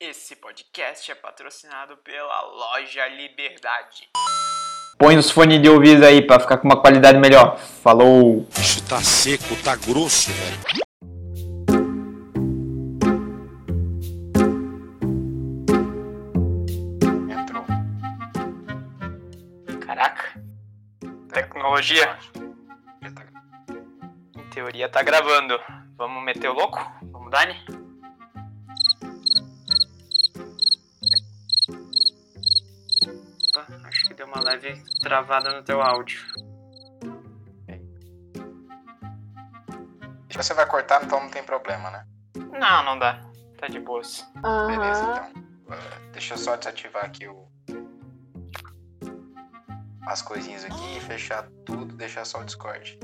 [0.00, 4.08] Esse podcast é patrocinado pela Loja Liberdade.
[4.96, 7.58] Põe os fones de ouvido aí pra ficar com uma qualidade melhor.
[7.58, 8.46] Falou!
[8.56, 10.58] Bicho tá seco, tá grosso, velho.
[17.28, 17.64] Entrou.
[19.80, 20.40] Caraca.
[21.32, 22.16] Tecnologia.
[24.36, 25.58] Em teoria tá gravando.
[25.96, 26.78] Vamos meter o louco?
[27.10, 27.77] Vamos, Dani?
[35.00, 36.20] Travada no teu áudio.
[40.30, 42.06] Se você vai cortar, então não tem problema, né?
[42.36, 43.20] Não, não dá.
[43.58, 44.24] Tá de boas.
[44.66, 45.30] Beleza, Aham.
[45.30, 45.42] então.
[45.76, 47.48] Uh, deixa eu só desativar aqui o...
[50.06, 52.98] as coisinhas aqui e fechar tudo, deixar só o Discord.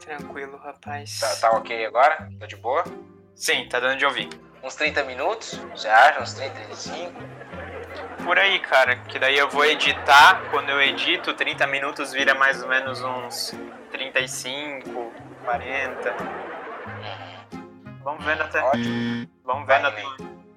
[0.00, 1.18] Tranquilo, rapaz.
[1.18, 2.28] Tá, tá ok agora?
[2.38, 2.84] Tá de boa?
[3.34, 4.28] Sim, tá dando de ouvir.
[4.62, 5.54] Uns 30 minutos?
[5.74, 6.22] Você acha?
[6.22, 7.12] Uns 30, 35?
[8.24, 10.42] Por aí, cara, que daí eu vou editar.
[10.50, 13.54] Quando eu edito, 30 minutos vira mais ou menos uns
[13.90, 15.12] 35,
[15.44, 16.10] 40.
[16.10, 17.62] Uhum.
[18.02, 19.28] Vamos vendo até, Ótimo.
[19.44, 20.04] vamos vendo até,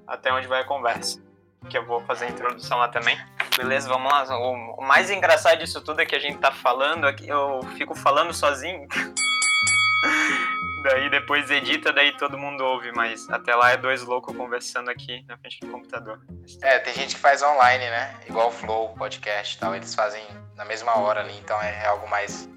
[0.08, 1.22] até onde vai a conversa.
[1.70, 3.18] Que eu vou fazer a introdução lá também.
[3.58, 4.24] Beleza, vamos lá.
[4.38, 7.96] O, o mais engraçado disso tudo é que a gente tá falando aqui, eu fico
[7.96, 8.88] falando sozinho.
[10.86, 15.26] daí depois edita, daí todo mundo ouve, mas até lá é dois loucos conversando aqui
[15.28, 16.22] na frente do computador.
[16.62, 18.16] É, tem gente que faz online, né?
[18.28, 19.76] Igual o Flow, podcast e tal.
[19.76, 20.24] Eles fazem
[20.56, 22.48] na mesma hora ali, então é algo mais.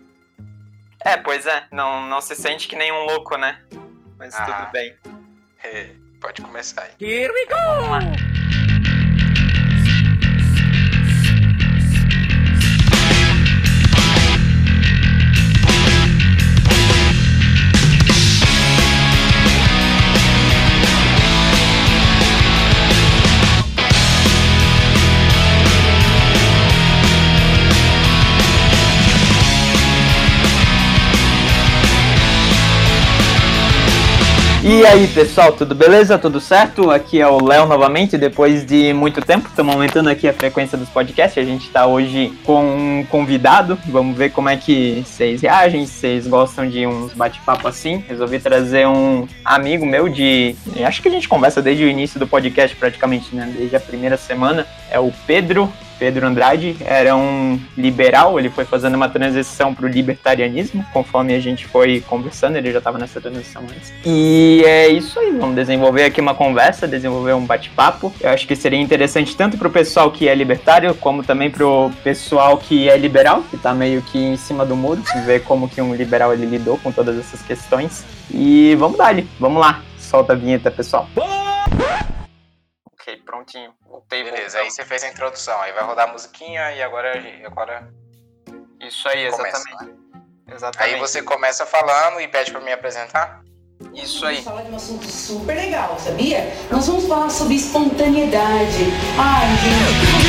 [1.04, 3.60] É, pois é, não, não se sente que nem um louco, né?
[4.18, 4.44] Mas Ah.
[4.44, 4.96] tudo bem.
[6.20, 7.46] Pode começar aí.
[7.48, 8.27] Vamos lá.
[34.70, 36.18] E aí pessoal, tudo beleza?
[36.18, 36.90] Tudo certo?
[36.90, 40.90] Aqui é o Léo novamente, depois de muito tempo, estamos aumentando aqui a frequência dos
[40.90, 41.42] podcasts.
[41.42, 45.95] A gente está hoje com um convidado, vamos ver como é que vocês reagem, se
[45.95, 48.05] vocês gostam de uns bate-papo assim.
[48.06, 50.55] Resolvi trazer um amigo meu de.
[50.85, 53.50] Acho que a gente conversa desde o início do podcast, praticamente, né?
[53.56, 54.67] Desde a primeira semana.
[54.90, 55.73] É o Pedro.
[55.98, 61.41] Pedro Andrade era um liberal, ele foi fazendo uma transição para o libertarianismo, conforme a
[61.41, 63.92] gente foi conversando, ele já estava nessa transição antes.
[64.05, 68.13] E é isso aí, vamos desenvolver aqui uma conversa, desenvolver um bate-papo.
[68.20, 71.67] Eu acho que seria interessante tanto para o pessoal que é libertário, como também para
[71.67, 75.69] o pessoal que é liberal, que está meio que em cima do muro, ver como
[75.69, 78.05] que um liberal ele lidou com todas essas questões.
[78.30, 79.09] E vamos dar
[79.41, 81.09] vamos lá, solta a vinheta, pessoal.
[83.08, 83.73] Ok, prontinho.
[83.89, 87.20] Voltei, Beleza, aí você fez a introdução, aí vai rodar a musiquinha e agora, a
[87.20, 87.89] gente- agora
[88.80, 89.58] Isso aí, começa.
[89.58, 89.85] exatamente.
[90.46, 90.55] né?
[90.55, 90.95] Exatamente.
[90.95, 93.41] Aí você começa falando e pede pra me apresentar?
[93.95, 94.36] Isso aí.
[94.42, 96.52] Vamos falar de um assunto super legal, sabia?
[96.70, 98.85] Nós vamos falar sobre espontaneidade.
[99.18, 100.27] Ai, gente.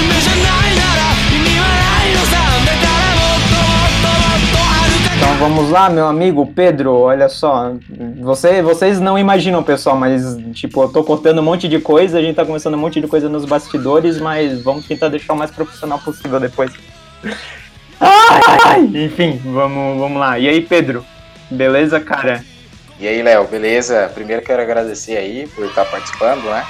[5.20, 7.74] Então vamos lá, meu amigo Pedro, olha só,
[8.22, 12.22] você, vocês não imaginam, pessoal, mas tipo, eu tô cortando um monte de coisa, a
[12.22, 15.52] gente tá começando um monte de coisa nos bastidores, mas vamos tentar deixar o mais
[15.52, 16.72] profissional possível depois.
[18.00, 19.04] Ai, ai.
[19.04, 20.40] Enfim, vamos, vamos lá.
[20.40, 21.06] E aí, Pedro?
[21.52, 22.42] Beleza, cara?
[22.98, 24.10] E aí, Léo, beleza?
[24.16, 26.66] Primeiro quero agradecer aí por estar participando, né?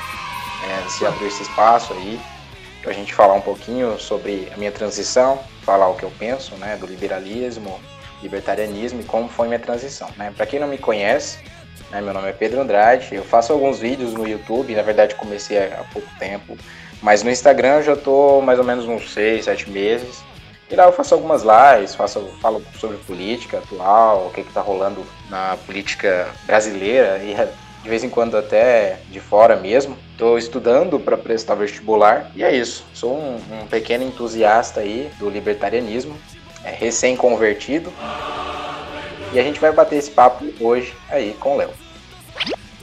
[0.68, 2.20] É, se abriu esse espaço aí
[2.82, 6.76] pra gente falar um pouquinho sobre a minha transição, falar o que eu penso, né,
[6.78, 7.80] do liberalismo,
[8.22, 10.34] libertarianismo e como foi minha transição, né?
[10.36, 11.40] Para quem não me conhece,
[11.92, 15.58] né, meu nome é Pedro Andrade, eu faço alguns vídeos no YouTube, na verdade comecei
[15.58, 16.58] há pouco tempo,
[17.02, 20.24] mas no Instagram eu já tô mais ou menos uns 6, 7 meses.
[20.72, 25.04] E lá eu faço algumas lives, faço, falo sobre política atual, o que está rolando
[25.28, 27.34] na política brasileira e
[27.82, 29.98] de vez em quando até de fora mesmo.
[30.12, 32.86] Estou estudando para prestar vestibular e é isso.
[32.94, 36.16] Sou um, um pequeno entusiasta aí do libertarianismo,
[36.64, 37.92] é, recém-convertido.
[39.32, 41.70] E a gente vai bater esse papo hoje aí com o Léo.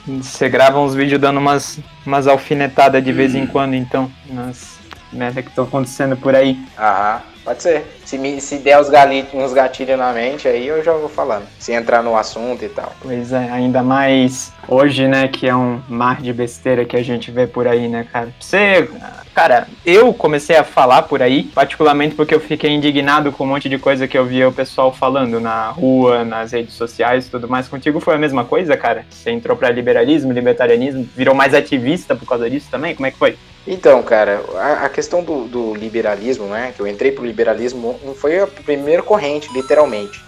[0.06, 4.76] Você grava uns vídeos dando umas, umas alfinetadas de vez em quando, então, nas
[5.12, 6.58] merda que estão acontecendo por aí.
[6.78, 7.35] Aham.
[7.46, 7.86] Pode ser.
[8.04, 8.88] Se, me, se der os
[9.32, 11.46] uns gatilhos na mente, aí eu já vou falando.
[11.60, 12.92] Se entrar no assunto e tal.
[13.00, 17.30] Pois é, ainda mais hoje, né, que é um mar de besteira que a gente
[17.30, 18.30] vê por aí, né, cara?
[18.40, 18.90] Você,
[19.32, 23.68] cara, eu comecei a falar por aí, particularmente porque eu fiquei indignado com um monte
[23.68, 27.48] de coisa que eu via o pessoal falando na rua, nas redes sociais e tudo
[27.48, 27.68] mais.
[27.68, 29.06] Contigo foi a mesma coisa, cara?
[29.08, 32.92] Você entrou pra liberalismo, libertarianismo, virou mais ativista por causa disso também?
[32.92, 33.36] Como é que foi?
[33.66, 36.72] Então, cara, a, a questão do, do, liberalismo, né?
[36.74, 40.22] Que eu entrei pro liberalismo, não foi a primeira corrente, literalmente,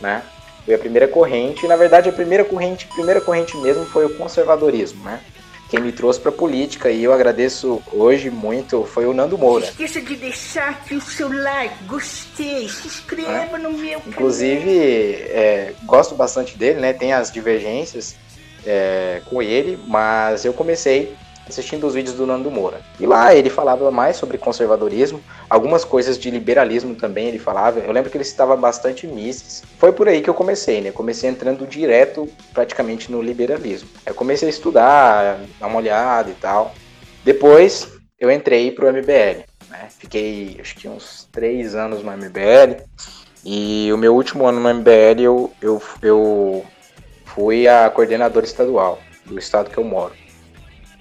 [0.00, 0.22] né?
[0.64, 4.16] Foi a primeira corrente, e na verdade a primeira corrente, primeira corrente mesmo foi o
[4.16, 5.20] conservadorismo, né?
[5.70, 9.66] Quem me trouxe para política e eu agradeço hoje muito foi o Nando Moura.
[9.66, 14.08] Não esqueça de deixar aqui o seu like, gostei, se inscreva no meu canal.
[14.08, 16.92] Inclusive, é, gosto bastante dele, né?
[16.92, 18.16] Tem as divergências
[18.66, 21.14] é, com ele, mas eu comecei
[21.50, 22.80] assistindo os vídeos do Nando Moura.
[22.98, 27.80] E lá ele falava mais sobre conservadorismo, algumas coisas de liberalismo também ele falava.
[27.80, 29.62] Eu lembro que ele citava bastante Mises.
[29.78, 30.90] Foi por aí que eu comecei, né?
[30.90, 33.88] Comecei entrando direto praticamente no liberalismo.
[34.06, 36.74] Eu comecei a estudar, dar uma olhada e tal.
[37.24, 37.88] Depois
[38.18, 39.44] eu entrei pro MBL.
[39.68, 39.88] Né?
[39.98, 42.82] Fiquei acho que uns três anos no MBL.
[43.44, 46.66] E o meu último ano no MBL eu, eu, eu
[47.24, 50.12] fui a coordenador estadual do estado que eu moro.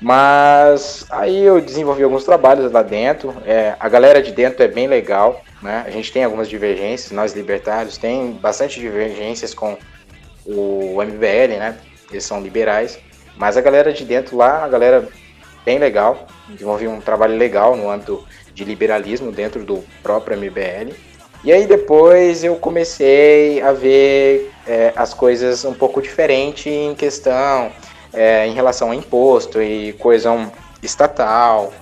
[0.01, 3.35] Mas aí eu desenvolvi alguns trabalhos lá dentro.
[3.45, 5.83] É, a galera de dentro é bem legal, né?
[5.85, 9.77] A gente tem algumas divergências, nós libertários tem bastante divergências com
[10.45, 11.77] o MBL, né?
[12.09, 12.97] Eles são liberais,
[13.37, 15.07] mas a galera de dentro lá, a galera
[15.65, 16.27] bem legal.
[16.47, 20.93] Desenvolvi um trabalho legal no âmbito de liberalismo dentro do próprio MBL.
[21.43, 27.71] E aí depois eu comecei a ver é, as coisas um pouco diferente em questão
[28.13, 30.51] é, em relação a imposto e coesão
[30.81, 31.73] estatal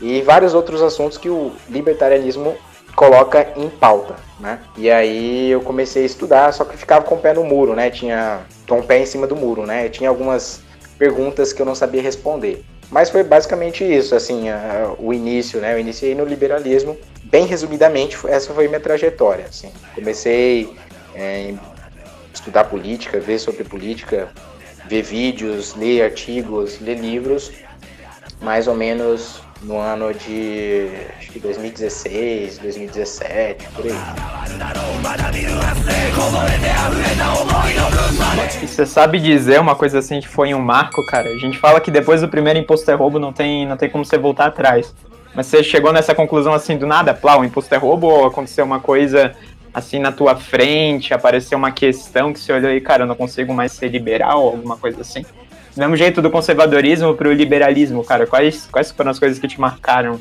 [0.00, 2.56] e vários outros assuntos que o libertarianismo
[2.94, 4.58] coloca em pauta, né?
[4.76, 7.90] E aí eu comecei a estudar, só que ficava com o pé no muro, né?
[7.90, 9.86] Tinha o pé em cima do muro, né?
[9.86, 10.60] Eu tinha algumas
[10.98, 12.64] perguntas que eu não sabia responder.
[12.90, 15.74] Mas foi basicamente isso, assim, a, o início, né?
[15.74, 16.96] Eu iniciei no liberalismo.
[17.24, 19.70] Bem resumidamente, essa foi minha trajetória, assim.
[19.94, 20.74] Comecei
[21.14, 21.54] é,
[22.32, 24.28] estudar política, ver sobre política,
[24.88, 27.52] ver vídeos, ler artigos, ler livros,
[28.40, 30.88] mais ou menos no ano de
[31.18, 33.92] acho que 2016, 2017, por aí.
[38.66, 41.28] Você sabe dizer uma coisa assim que foi um marco, cara?
[41.28, 44.04] A gente fala que depois do primeiro imposto é roubo não tem, não tem como
[44.04, 44.94] você voltar atrás.
[45.34, 48.64] Mas você chegou nessa conclusão assim do nada, plá, o imposto é roubo ou aconteceu
[48.64, 49.34] uma coisa
[49.78, 53.52] assim na tua frente, apareceu uma questão que você olhou e, cara, eu não consigo
[53.54, 55.22] mais ser liberal, alguma coisa assim.
[55.22, 59.60] Do mesmo jeito do conservadorismo pro liberalismo, cara, quais, quais foram as coisas que te
[59.60, 60.20] marcaram?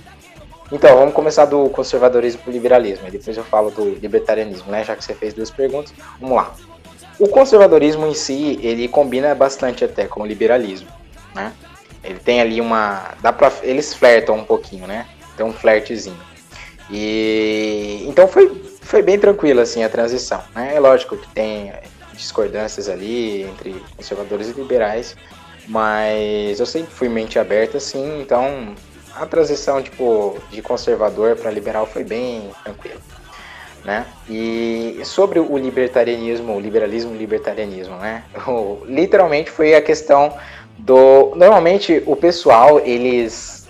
[0.72, 4.96] Então, vamos começar do conservadorismo pro liberalismo, e depois eu falo do libertarianismo, né, já
[4.96, 5.94] que você fez duas perguntas.
[6.20, 6.54] Vamos lá.
[7.20, 10.88] O conservadorismo em si, ele combina bastante até com o liberalismo,
[11.34, 11.52] né?
[12.04, 15.08] Ele tem ali uma, dá para eles flertam um pouquinho, né?
[15.36, 16.18] Tem um flertezinho.
[16.92, 18.50] E então foi
[18.88, 20.42] foi bem tranquila assim a transição.
[20.56, 20.76] Né?
[20.76, 21.74] É lógico que tem
[22.14, 25.16] discordâncias ali entre conservadores e liberais,
[25.68, 28.74] mas eu sempre fui mente aberta assim, então
[29.14, 33.00] a transição tipo de conservador para liberal foi bem tranquila.
[33.84, 34.06] Né?
[34.30, 38.24] E sobre o libertarianismo, o liberalismo e libertarianismo, né?
[38.86, 40.36] Literalmente foi a questão
[40.78, 43.66] do normalmente o pessoal, eles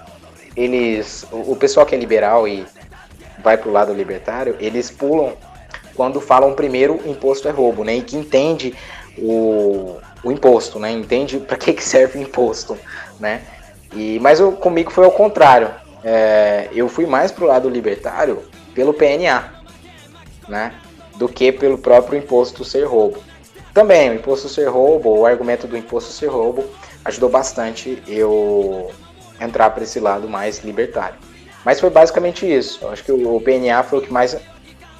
[0.55, 2.65] eles o pessoal que é liberal e
[3.47, 5.31] vai para o lado libertário, eles pulam
[5.95, 7.95] quando falam primeiro imposto é roubo, né?
[7.95, 8.75] E que entende
[9.17, 10.91] o, o imposto, né?
[10.91, 12.77] Entende para que, que serve o imposto,
[13.17, 13.41] né?
[13.93, 15.71] E, mas eu, comigo foi ao contrário.
[16.03, 18.43] É, eu fui mais pro lado libertário
[18.75, 19.49] pelo PNA,
[20.49, 20.73] né?
[21.15, 23.23] Do que pelo próprio imposto ser roubo.
[23.73, 26.65] Também, o imposto ser roubo, o argumento do imposto ser roubo,
[27.05, 28.91] ajudou bastante eu
[29.39, 31.26] entrar para esse lado mais libertário.
[31.67, 32.79] Mas foi basicamente isso.
[32.81, 34.37] Eu acho que o PNA foi o que mais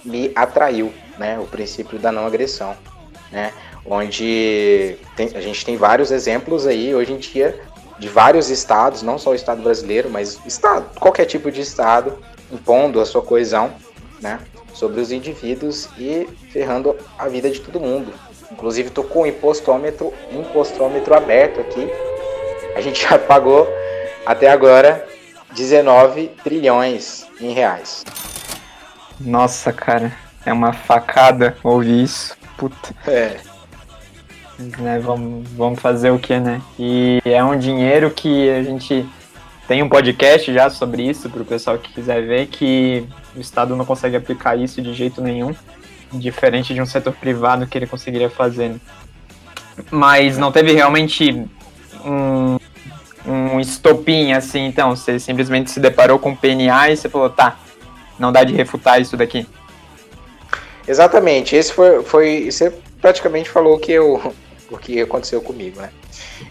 [0.03, 1.39] me atraiu, né?
[1.39, 2.75] O princípio da não agressão,
[3.31, 3.53] né?
[3.85, 7.57] Onde tem, a gente tem vários exemplos aí hoje em dia
[7.97, 12.17] de vários estados, não só o estado brasileiro, mas estado, qualquer tipo de estado
[12.51, 13.71] impondo a sua coesão,
[14.19, 14.37] né?
[14.73, 18.11] Sobre os indivíduos e ferrando a vida de todo mundo.
[18.51, 21.89] Inclusive tô com o impostômetro, impostômetro aberto aqui.
[22.75, 23.65] A gente já pagou
[24.25, 25.07] até agora
[25.53, 28.03] 19 trilhões em reais.
[29.19, 30.11] Nossa, cara,
[30.45, 32.35] é uma facada ouvir isso.
[32.57, 32.93] Puta.
[33.07, 33.37] É.
[34.79, 36.61] Né, vamos, vamos fazer o que, né?
[36.79, 39.05] E é um dinheiro que a gente
[39.67, 43.75] Tem um podcast já sobre isso, para o pessoal que quiser ver, que o Estado
[43.75, 45.53] não consegue aplicar isso de jeito nenhum,
[46.13, 48.69] diferente de um setor privado que ele conseguiria fazer.
[48.69, 48.79] né?
[49.91, 51.45] Mas não teve realmente
[52.05, 52.57] um,
[53.27, 54.95] um estopim assim, então.
[54.95, 57.59] Você simplesmente se deparou com o PNA e você falou, tá,
[58.17, 59.47] não dá de refutar isso daqui.
[60.87, 64.33] Exatamente, esse foi, foi você praticamente falou que eu,
[64.71, 65.91] o que aconteceu comigo, né?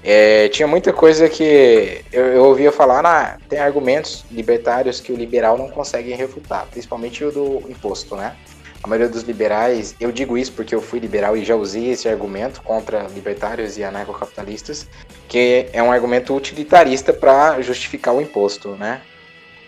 [0.03, 5.17] É, tinha muita coisa que eu, eu ouvia falar, ah, tem argumentos libertários que o
[5.17, 8.37] liberal não consegue refutar, principalmente o do imposto, né?
[8.83, 12.09] A maioria dos liberais, eu digo isso porque eu fui liberal e já usei esse
[12.09, 14.87] argumento contra libertários e anarcocapitalistas,
[15.29, 19.03] que é um argumento utilitarista para justificar o imposto, né?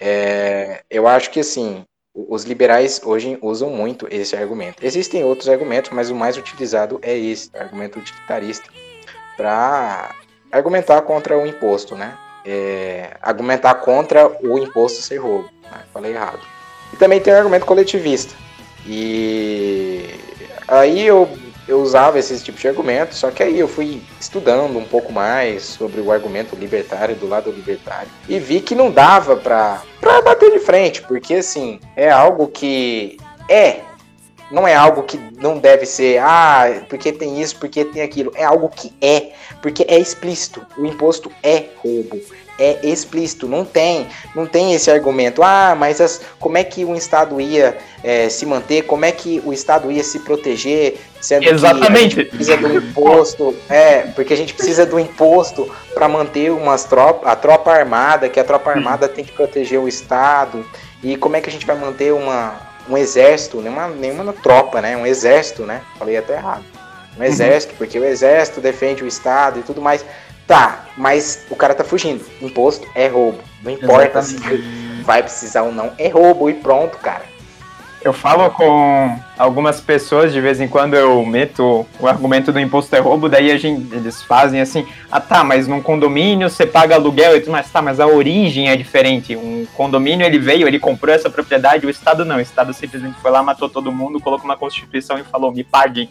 [0.01, 1.85] É, eu acho que assim,
[2.15, 4.85] os liberais hoje usam muito esse argumento.
[4.85, 8.69] Existem outros argumentos, mas o mais utilizado é esse, argumento utilitarista,
[9.37, 10.15] para
[10.51, 12.17] argumentar contra o imposto, né?
[12.45, 15.51] É, argumentar contra o imposto ser roubo.
[15.71, 15.83] Né?
[15.93, 16.41] Falei errado.
[16.93, 18.35] E também tem o argumento coletivista.
[18.89, 20.15] E
[20.67, 21.29] aí eu,
[21.69, 25.63] eu usava esse tipo de argumento, só que aí eu fui estudando um pouco mais
[25.63, 30.51] sobre o argumento libertário, do lado libertário, e vi que não dava pra, pra bater
[30.53, 33.19] de frente, porque assim, é algo que
[33.49, 33.81] é
[34.51, 38.33] não é algo que não deve ser, ah, porque tem isso, porque tem aquilo.
[38.35, 40.67] É algo que é, porque é explícito.
[40.79, 42.19] O imposto é roubo.
[42.59, 45.43] É explícito, não tem, não tem esse argumento.
[45.43, 48.83] Ah, mas as, como é que o Estado ia é, se manter?
[48.83, 50.99] Como é que o Estado ia se proteger?
[51.21, 52.15] Sendo Exatamente.
[52.15, 56.51] Que a gente precisa do imposto, é, porque a gente precisa do imposto para manter
[56.51, 60.65] umas tropa, a tropa armada, que a tropa armada tem que proteger o Estado.
[61.03, 64.97] E como é que a gente vai manter uma, um exército, nenhuma, nenhuma tropa, né?
[64.97, 65.83] Um exército, né?
[65.99, 66.65] Falei até errado.
[67.19, 70.05] Um exército, porque o exército defende o Estado e tudo mais.
[70.49, 72.25] Tá, mas o cara tá fugindo.
[72.41, 73.39] Imposto é roubo.
[73.63, 74.39] Não importa se
[75.05, 75.93] vai precisar ou não.
[75.99, 77.23] É roubo e pronto, cara.
[78.01, 82.95] Eu falo com algumas pessoas, de vez em quando eu meto o argumento do imposto
[82.95, 86.95] é roubo, daí a gente, eles fazem assim, ah tá, mas num condomínio você paga
[86.95, 89.37] aluguel e tudo mais, tá, mas a origem é diferente.
[89.37, 92.37] Um condomínio ele veio, ele comprou essa propriedade, o Estado não.
[92.37, 96.09] O Estado simplesmente foi lá, matou todo mundo, colocou uma constituição e falou, me paguem.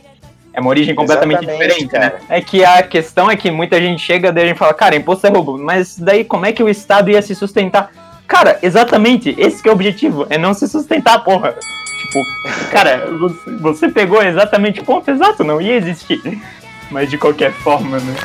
[0.58, 2.10] É uma origem completamente Exatamente, diferente, né?
[2.10, 2.22] cara.
[2.28, 5.28] É que a questão é que muita gente chega daí a gente fala, cara, imposto
[5.28, 7.92] é roubo, mas daí como é que o Estado ia se sustentar?
[8.26, 11.54] Cara, exatamente, esse que é o objetivo, é não se sustentar, porra.
[12.02, 12.26] Tipo,
[12.72, 16.42] cara, você, você pegou exatamente o ponto exato, não ia existir.
[16.90, 18.16] Mas de qualquer forma, né?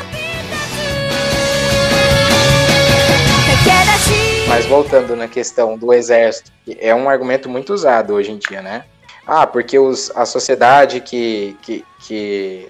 [4.49, 8.85] Mas voltando na questão do exército, é um argumento muito usado hoje em dia, né?
[9.27, 12.69] Ah, porque os, a sociedade que, que, que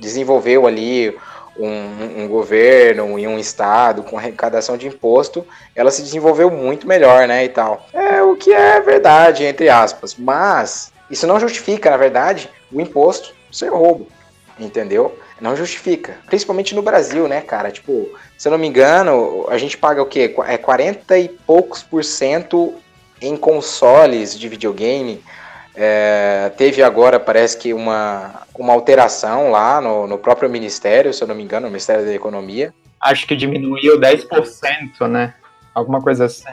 [0.00, 1.16] desenvolveu ali
[1.56, 7.26] um, um governo e um estado com arrecadação de imposto, ela se desenvolveu muito melhor,
[7.28, 7.86] né, e tal.
[7.92, 10.14] É o que é verdade, entre aspas.
[10.16, 14.08] Mas isso não justifica, na verdade, o imposto ser roubo,
[14.58, 15.16] entendeu?
[15.40, 16.16] Não justifica.
[16.26, 17.70] Principalmente no Brasil, né, cara?
[17.70, 20.28] Tipo, se eu não me engano, a gente paga o quê?
[20.28, 22.74] Qu- É 40 e poucos por cento
[23.20, 25.22] em consoles de videogame.
[25.76, 31.28] É, teve agora, parece que uma, uma alteração lá no, no próprio Ministério, se eu
[31.28, 32.72] não me engano, no Ministério da Economia.
[33.00, 35.34] Acho que diminuiu 10%, né?
[35.74, 36.44] Alguma coisa assim.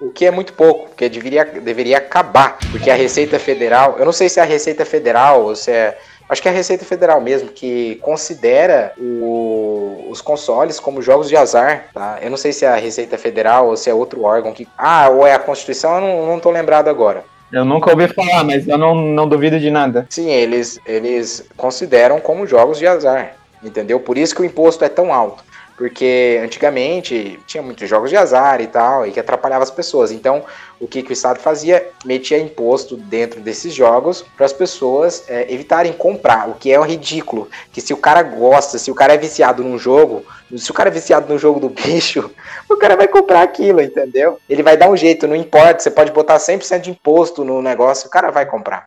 [0.00, 2.58] O que é muito pouco, porque deveria, deveria acabar.
[2.70, 5.98] Porque a Receita Federal, eu não sei se é a Receita Federal ou se é.
[6.28, 11.36] Acho que é a Receita Federal mesmo, que considera o- os consoles como jogos de
[11.36, 12.18] azar, tá?
[12.22, 14.66] Eu não sei se é a Receita Federal ou se é outro órgão que.
[14.76, 17.24] Ah, ou é a Constituição, eu não, não tô lembrado agora.
[17.52, 20.06] Eu nunca ouvi falar, mas eu não, não duvido de nada.
[20.10, 24.00] Sim, eles, eles consideram como jogos de azar, entendeu?
[24.00, 25.44] Por isso que o imposto é tão alto.
[25.76, 30.12] Porque antigamente tinha muitos jogos de azar e tal, e que atrapalhava as pessoas.
[30.12, 30.44] Então,
[30.80, 31.90] o que, que o Estado fazia?
[32.04, 36.84] Metia imposto dentro desses jogos para as pessoas é, evitarem comprar, o que é um
[36.84, 37.48] ridículo.
[37.72, 40.24] Que se o cara gosta, se o cara é viciado num jogo,
[40.56, 42.30] se o cara é viciado no jogo do bicho,
[42.70, 44.38] o cara vai comprar aquilo, entendeu?
[44.48, 48.06] Ele vai dar um jeito, não importa, você pode botar 100% de imposto no negócio,
[48.06, 48.84] o cara vai comprar.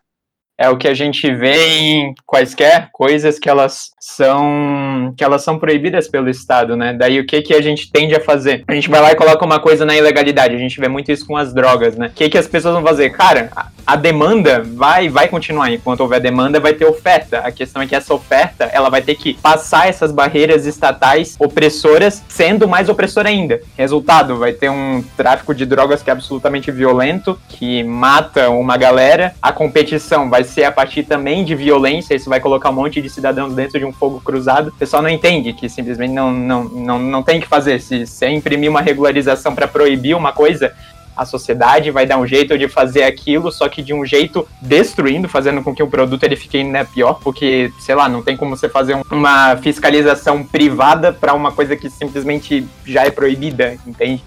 [0.58, 5.56] É o que a gente vê em quaisquer coisas que elas são que elas são
[5.56, 6.92] proibidas pelo Estado, né?
[6.92, 8.64] Daí o que que a gente tende a fazer?
[8.66, 10.56] A gente vai lá e coloca uma coisa na ilegalidade.
[10.56, 12.08] A gente vê muito isso com as drogas, né?
[12.08, 13.10] O que que as pessoas vão fazer?
[13.10, 13.50] Cara,
[13.86, 15.70] a, demanda vai, vai continuar.
[15.72, 17.38] Enquanto houver demanda, vai ter oferta.
[17.38, 22.24] A questão é que essa oferta, ela vai ter que passar essas barreiras estatais opressoras,
[22.28, 23.60] sendo mais opressora ainda.
[23.76, 29.34] Resultado, vai ter um tráfico de drogas que é absolutamente violento, que mata uma galera.
[29.40, 33.08] A competição vai ser a partir também de violência, isso vai colocar um monte de
[33.08, 34.68] cidadãos dentro de um fogo cruzado.
[34.68, 37.80] O pessoal não entende que simplesmente não, não, não, não tem que fazer.
[37.80, 40.74] Se, se imprimir uma regularização para proibir uma coisa,
[41.18, 45.28] a sociedade vai dar um jeito de fazer aquilo, só que de um jeito destruindo,
[45.28, 48.56] fazendo com que o produto ele fique ainda pior, porque, sei lá, não tem como
[48.56, 54.22] você fazer uma fiscalização privada para uma coisa que simplesmente já é proibida, entende?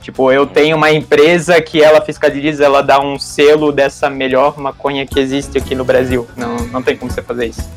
[0.00, 5.06] Tipo, eu tenho uma empresa que ela fiscaliza, ela dá um selo dessa melhor maconha
[5.06, 6.26] que existe aqui no Brasil.
[6.36, 7.68] Não, não tem como você fazer isso.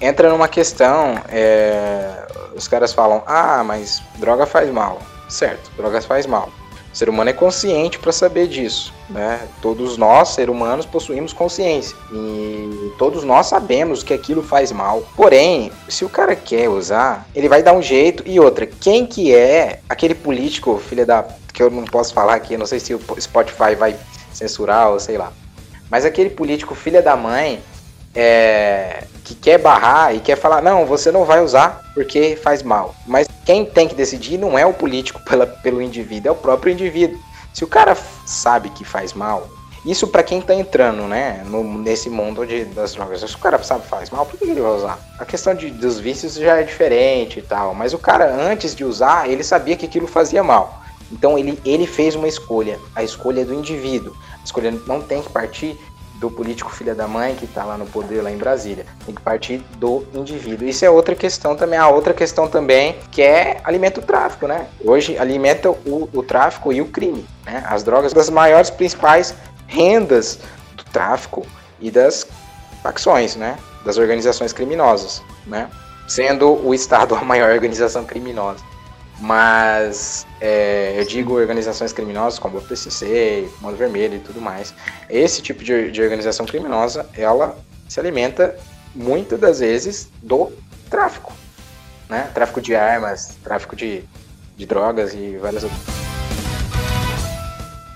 [0.00, 5.00] Entra numa questão, é, os caras falam, ah, mas droga faz mal.
[5.28, 6.50] Certo, drogas faz mal.
[6.94, 9.48] O ser humano é consciente para saber disso, né?
[9.60, 15.02] Todos nós, seres humanos, possuímos consciência e todos nós sabemos que aquilo faz mal.
[15.16, 18.22] Porém, se o cara quer usar, ele vai dar um jeito.
[18.24, 22.56] E outra, quem que é aquele político, filha da que eu não posso falar aqui,
[22.56, 23.96] não sei se o Spotify vai
[24.32, 25.32] censurar ou sei lá.
[25.90, 27.60] Mas aquele político filha da mãe
[28.14, 32.94] é, que quer barrar e quer falar, não, você não vai usar porque faz mal.
[33.06, 36.72] Mas quem tem que decidir não é o político pela, pelo indivíduo, é o próprio
[36.72, 37.18] indivíduo.
[37.52, 39.48] Se o cara sabe que faz mal,
[39.84, 43.20] isso para quem tá entrando, né, no, nesse mundo de, das drogas.
[43.20, 44.98] Se o cara sabe faz mal, por que ele vai usar?
[45.18, 48.84] A questão de, dos vícios já é diferente e tal, mas o cara, antes de
[48.84, 50.82] usar, ele sabia que aquilo fazia mal.
[51.12, 54.16] Então ele, ele fez uma escolha, a escolha é do indivíduo.
[54.40, 55.78] A escolha não tem que partir
[56.14, 58.86] do político filha da mãe que está lá no poder lá em Brasília.
[59.04, 60.66] Tem que partir do indivíduo.
[60.66, 61.78] Isso é outra questão também.
[61.78, 64.66] A outra questão também que é alimenta o tráfico, né?
[64.84, 67.26] Hoje alimenta o, o tráfico e o crime.
[67.44, 67.62] Né?
[67.66, 69.34] As drogas das maiores principais
[69.66, 70.38] rendas
[70.76, 71.46] do tráfico
[71.80, 72.26] e das
[72.82, 73.58] facções, né?
[73.84, 75.68] Das organizações criminosas, né?
[76.06, 78.73] Sendo o Estado a maior organização criminosa.
[79.24, 84.74] Mas é, eu digo organizações criminosas como o PCC, Comando Vermelho e tudo mais.
[85.08, 87.56] Esse tipo de, de organização criminosa, ela
[87.88, 88.54] se alimenta
[88.94, 90.52] muitas das vezes do
[90.90, 91.32] tráfico,
[92.06, 92.30] né?
[92.34, 94.04] Tráfico de armas, tráfico de,
[94.58, 95.80] de drogas e várias outras.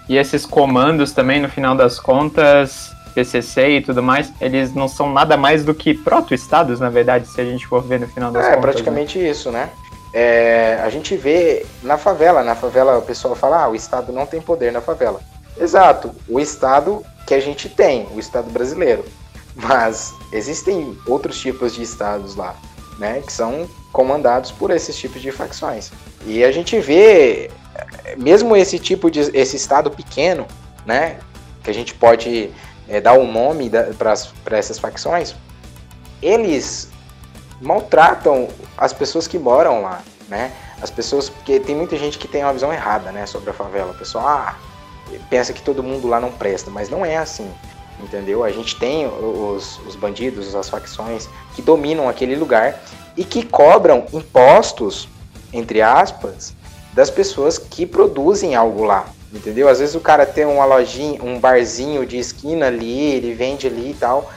[0.09, 5.13] E esses comandos também, no final das contas, PCC e tudo mais, eles não são
[5.13, 8.47] nada mais do que proto-estados, na verdade, se a gente for ver no final das
[8.47, 8.59] é, contas.
[8.59, 9.29] É, praticamente né?
[9.29, 9.69] isso, né?
[10.13, 14.27] É, a gente vê na favela, na favela o pessoal fala, ah, o Estado não
[14.27, 15.21] tem poder na favela.
[15.59, 19.05] Exato, o Estado que a gente tem, o Estado brasileiro.
[19.55, 22.55] Mas existem outros tipos de estados lá,
[22.99, 25.91] né, que são comandados por esses tipos de facções.
[26.25, 27.51] E a gente vê,
[28.17, 30.47] mesmo esse tipo de, esse estado pequeno,
[30.87, 31.19] né,
[31.63, 32.51] que a gente pode
[32.89, 35.35] é, dar um nome para essas facções,
[36.23, 36.89] eles
[37.61, 40.53] maltratam as pessoas que moram lá, né?
[40.81, 43.91] As pessoas, porque tem muita gente que tem uma visão errada, né, sobre a favela.
[43.91, 44.57] O pessoal ah,
[45.29, 47.51] pensa que todo mundo lá não presta, mas não é assim,
[48.01, 48.45] entendeu?
[48.45, 52.81] A gente tem os, os bandidos, as facções que dominam aquele lugar
[53.17, 55.09] e que cobram impostos,
[55.53, 56.55] entre aspas,
[56.93, 59.69] das pessoas que produzem algo lá, entendeu?
[59.69, 63.91] Às vezes o cara tem uma lojinha, um barzinho de esquina ali, ele vende ali
[63.91, 64.31] e tal,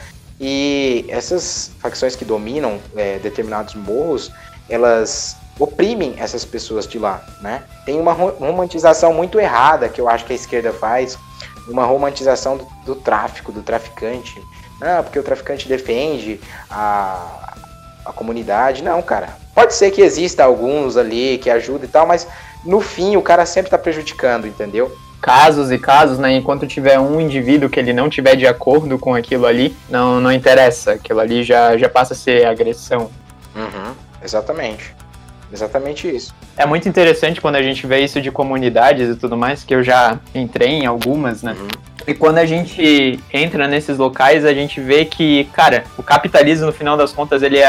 [0.44, 4.32] e essas facções que dominam é, determinados morros,
[4.68, 7.62] elas oprimem essas pessoas de lá, né?
[7.86, 11.16] Tem uma romantização muito errada que eu acho que a esquerda faz,
[11.68, 14.42] uma romantização do, do tráfico, do traficante.
[14.80, 17.54] Ah, porque o traficante defende a,
[18.04, 18.82] a comunidade.
[18.82, 19.36] Não, cara.
[19.54, 22.26] Pode ser que exista alguns ali que ajudem e tal, mas
[22.64, 24.90] no fim o cara sempre está prejudicando, entendeu?
[25.22, 26.34] Casos e casos, né?
[26.34, 30.32] Enquanto tiver um indivíduo que ele não tiver de acordo com aquilo ali, não, não
[30.32, 30.92] interessa.
[30.92, 33.08] Aquilo ali já, já passa a ser agressão.
[33.54, 34.94] Uhum, exatamente.
[35.52, 36.34] Exatamente isso.
[36.56, 39.82] É muito interessante quando a gente vê isso de comunidades e tudo mais, que eu
[39.82, 41.54] já entrei em algumas, né?
[41.58, 41.68] Uhum.
[42.06, 46.72] E quando a gente entra nesses locais, a gente vê que, cara, o capitalismo, no
[46.72, 47.68] final das contas, ele é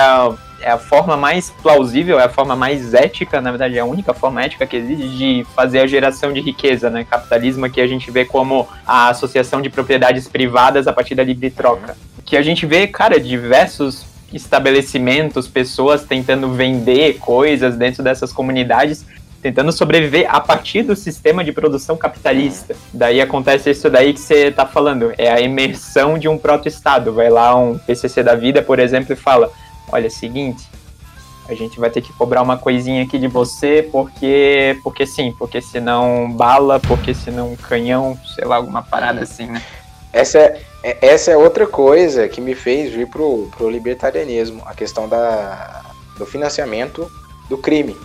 [0.64, 4.14] é a forma mais plausível, é a forma mais ética, na verdade, é a única
[4.14, 7.04] forma ética que existe de fazer a geração de riqueza, né?
[7.04, 11.50] Capitalismo que a gente vê como a associação de propriedades privadas a partir da livre
[11.50, 11.98] troca.
[12.26, 19.06] Que a gente vê, cara, diversos estabelecimentos, pessoas tentando vender coisas dentro dessas comunidades
[19.44, 22.76] tentando sobreviver a partir do sistema de produção capitalista.
[22.94, 27.12] Daí acontece isso daí que você está falando, é a imersão de um proto-estado.
[27.12, 29.52] Vai lá um PCC da vida, por exemplo, e fala:
[29.92, 30.70] olha, é seguinte,
[31.48, 35.62] a gente vai ter que cobrar uma coisinha aqui de você, porque, porque sim, porque
[35.62, 39.62] senão bala, porque senão canhão, sei lá, alguma parada assim, né?
[40.14, 44.74] essa é, é- essa é outra coisa que me fez vir pro, pro libertarianismo, a
[44.74, 45.82] questão da,
[46.18, 47.12] do financiamento
[47.50, 47.98] do crime,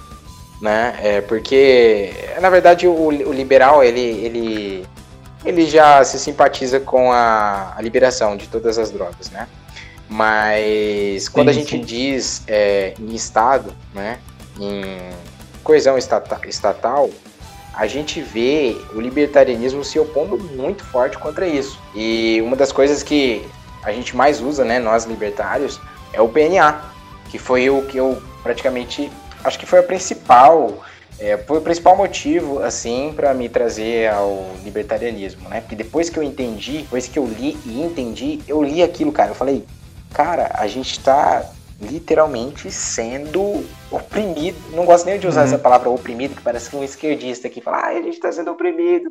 [0.61, 0.97] né?
[1.03, 4.87] É porque, na verdade, o, o liberal, ele, ele,
[5.45, 9.47] ele já se simpatiza com a, a liberação de todas as drogas, né?
[10.09, 11.81] Mas quando a Sim, gente sim.
[11.83, 14.19] diz é, em Estado, né?
[14.59, 15.11] Em
[15.63, 17.11] coesão estata- estatal,
[17.75, 21.79] a gente vê o libertarianismo se opondo muito forte contra isso.
[21.95, 23.47] E uma das coisas que
[23.85, 25.79] a gente mais usa, né, nós libertários,
[26.13, 26.83] é o PNA,
[27.31, 29.11] que foi o que eu praticamente
[29.45, 30.83] acho que foi a principal,
[31.21, 35.61] é, foi o principal motivo assim para me trazer ao libertarianismo, né?
[35.61, 39.31] Porque depois que eu entendi, depois que eu li e entendi, eu li aquilo, cara,
[39.31, 39.65] eu falei,
[40.13, 41.45] cara, a gente tá
[41.81, 44.59] literalmente sendo oprimido.
[44.73, 45.47] Não gosto nem de usar Uhum.
[45.47, 48.51] essa palavra oprimido, que parece que um esquerdista que fala, ah, a gente tá sendo
[48.51, 49.11] oprimido.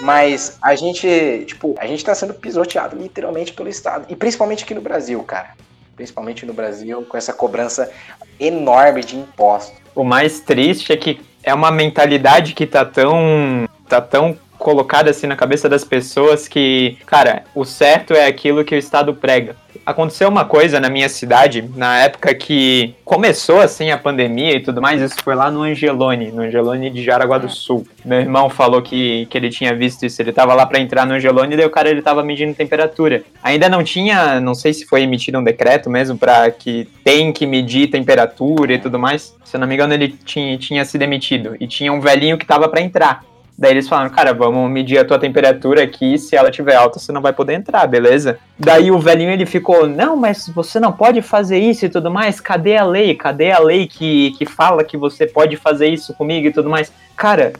[0.00, 4.04] Mas a gente, tipo, a gente tá sendo pisoteado literalmente pelo Estado.
[4.08, 5.50] E principalmente aqui no Brasil, cara.
[5.94, 7.90] Principalmente no Brasil, com essa cobrança
[8.38, 9.76] enorme de impostos.
[9.94, 13.66] O mais triste é que é uma mentalidade que tá tão.
[13.88, 18.74] tá tão colocada assim na cabeça das pessoas que, cara, o certo é aquilo que
[18.74, 19.56] o Estado prega.
[19.84, 24.82] Aconteceu uma coisa na minha cidade, na época que começou assim a pandemia e tudo
[24.82, 27.86] mais, isso foi lá no Angelone, no Angelone de Jaraguá do Sul.
[28.04, 31.14] Meu irmão falou que, que ele tinha visto isso, ele tava lá pra entrar no
[31.14, 33.22] Angelone e daí o cara ele tava medindo temperatura.
[33.42, 37.46] Ainda não tinha, não sei se foi emitido um decreto mesmo pra que tem que
[37.46, 39.36] medir temperatura e tudo mais.
[39.44, 42.46] Se eu não me engano, ele tinha, tinha sido emitido e tinha um velhinho que
[42.46, 43.22] tava pra entrar.
[43.58, 47.10] Daí eles falaram, cara, vamos medir a tua temperatura aqui, se ela tiver alta, você
[47.10, 48.38] não vai poder entrar, beleza?
[48.58, 52.38] Daí o velhinho ele ficou, não, mas você não pode fazer isso e tudo mais,
[52.38, 53.14] cadê a lei?
[53.14, 56.92] Cadê a lei que, que fala que você pode fazer isso comigo e tudo mais?
[57.16, 57.54] Cara,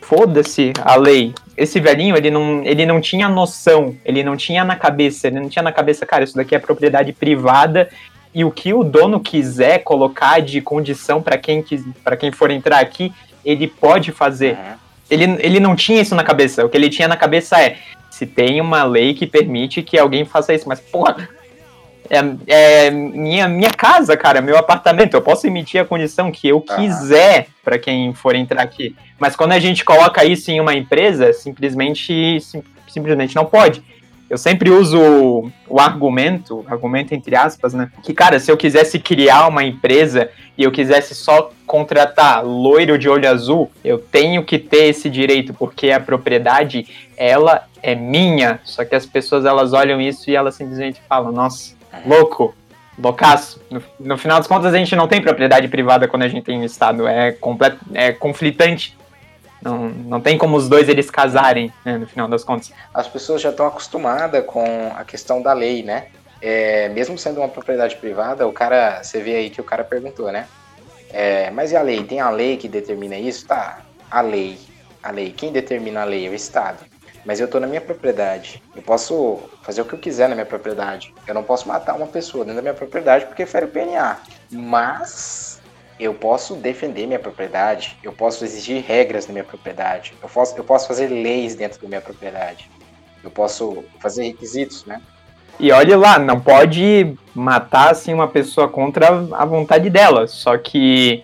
[0.00, 1.34] foda-se a lei.
[1.54, 5.50] Esse velhinho, ele não, ele não tinha noção, ele não tinha na cabeça, ele não
[5.50, 7.90] tinha na cabeça, cara, isso daqui é propriedade privada
[8.34, 11.62] e o que o dono quiser colocar de condição para quem,
[12.02, 13.12] pra quem for entrar aqui,
[13.44, 14.56] ele pode fazer
[15.10, 16.64] ele, ele não tinha isso na cabeça.
[16.64, 17.76] O que ele tinha na cabeça é:
[18.10, 21.28] se tem uma lei que permite que alguém faça isso, mas, porra,
[22.08, 22.18] é,
[22.86, 25.14] é minha, minha casa, cara, meu apartamento.
[25.14, 28.94] Eu posso emitir a condição que eu quiser para quem for entrar aqui.
[29.18, 33.82] Mas quando a gente coloca isso em uma empresa, simplesmente, sim- simplesmente não pode.
[34.30, 37.90] Eu sempre uso o, argumento, argumento entre aspas, né?
[38.04, 43.08] Que, cara, se eu quisesse criar uma empresa e eu quisesse só contratar loiro de
[43.08, 48.60] olho azul, eu tenho que ter esse direito, porque a propriedade, ela é minha.
[48.62, 51.74] Só que as pessoas, elas olham isso e elas simplesmente falam, nossa,
[52.06, 52.54] louco,
[52.96, 53.60] loucaço.
[53.68, 56.56] No, no final das contas, a gente não tem propriedade privada quando a gente tem
[56.56, 57.04] um Estado.
[57.04, 58.96] É, completo, é conflitante.
[59.62, 62.72] Não, não tem como os dois eles casarem, né, no final das contas.
[62.94, 66.06] As pessoas já estão acostumadas com a questão da lei, né?
[66.40, 70.32] É, mesmo sendo uma propriedade privada, o cara, você vê aí que o cara perguntou,
[70.32, 70.46] né?
[71.12, 72.02] É, mas e a lei?
[72.04, 73.46] Tem a lei que determina isso?
[73.46, 74.58] Tá, a lei.
[75.02, 75.32] A lei.
[75.32, 76.78] Quem determina a lei é o Estado.
[77.24, 78.62] Mas eu tô na minha propriedade.
[78.74, 81.12] Eu posso fazer o que eu quiser na minha propriedade.
[81.26, 84.18] Eu não posso matar uma pessoa dentro da minha propriedade porque fere o PNA.
[84.50, 85.59] Mas
[86.00, 87.96] eu posso defender minha propriedade.
[88.02, 90.14] Eu posso exigir regras na minha propriedade.
[90.22, 92.70] Eu posso, eu posso fazer leis dentro da minha propriedade.
[93.22, 95.00] Eu posso fazer requisitos, né?
[95.58, 100.26] E olhe lá, não pode matar assim uma pessoa contra a vontade dela.
[100.26, 101.22] Só que,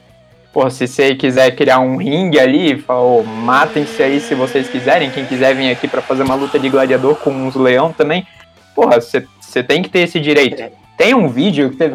[0.53, 5.11] pô, se você quiser criar um ringue ali, fala, ô, matem-se aí se vocês quiserem.
[5.11, 8.27] Quem quiser vir aqui pra fazer uma luta de gladiador com uns leão também,
[8.75, 10.71] porra, você você tem que ter esse direito.
[10.97, 11.95] Tem um vídeo que teve.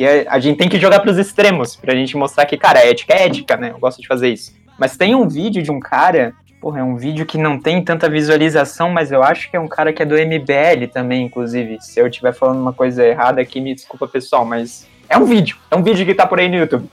[0.00, 3.26] É- a gente tem que jogar pros extremos, pra gente mostrar que, cara, ética é
[3.26, 3.70] ética, né?
[3.70, 4.52] Eu gosto de fazer isso.
[4.78, 6.32] Mas tem um vídeo de um cara.
[6.60, 9.68] Porra, é um vídeo que não tem tanta visualização, mas eu acho que é um
[9.68, 11.78] cara que é do MBL também, inclusive.
[11.80, 15.56] Se eu estiver falando uma coisa errada aqui, me desculpa, pessoal, mas é um vídeo.
[15.70, 16.88] É um vídeo que tá por aí no YouTube.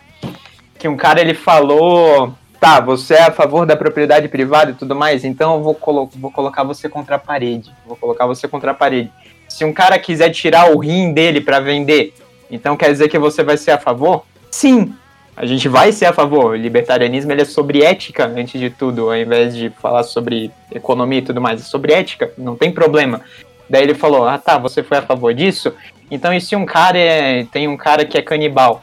[0.78, 2.36] Que um cara ele falou.
[2.60, 6.08] Tá, você é a favor da propriedade privada e tudo mais, então eu vou, colo
[6.16, 7.74] vou colocar você contra a parede.
[7.88, 9.12] Vou colocar você contra a parede.
[9.52, 12.14] Se um cara quiser tirar o rim dele para vender,
[12.50, 14.24] então quer dizer que você vai ser a favor?
[14.50, 14.94] Sim,
[15.36, 16.52] a gente vai ser a favor.
[16.52, 21.20] O libertarianismo ele é sobre ética, antes de tudo, ao invés de falar sobre economia
[21.20, 21.60] e tudo mais.
[21.60, 23.22] É sobre ética, não tem problema.
[23.70, 25.74] Daí ele falou: Ah, tá, você foi a favor disso?
[26.10, 27.44] Então, e se um cara é.
[27.52, 28.82] Tem um cara que é canibal?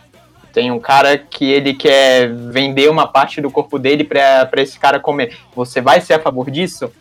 [0.53, 5.01] Tem um cara que ele quer vender uma parte do corpo dele pra esse cara
[5.01, 5.35] comer.
[5.57, 6.93] Você vai ser a favor disso?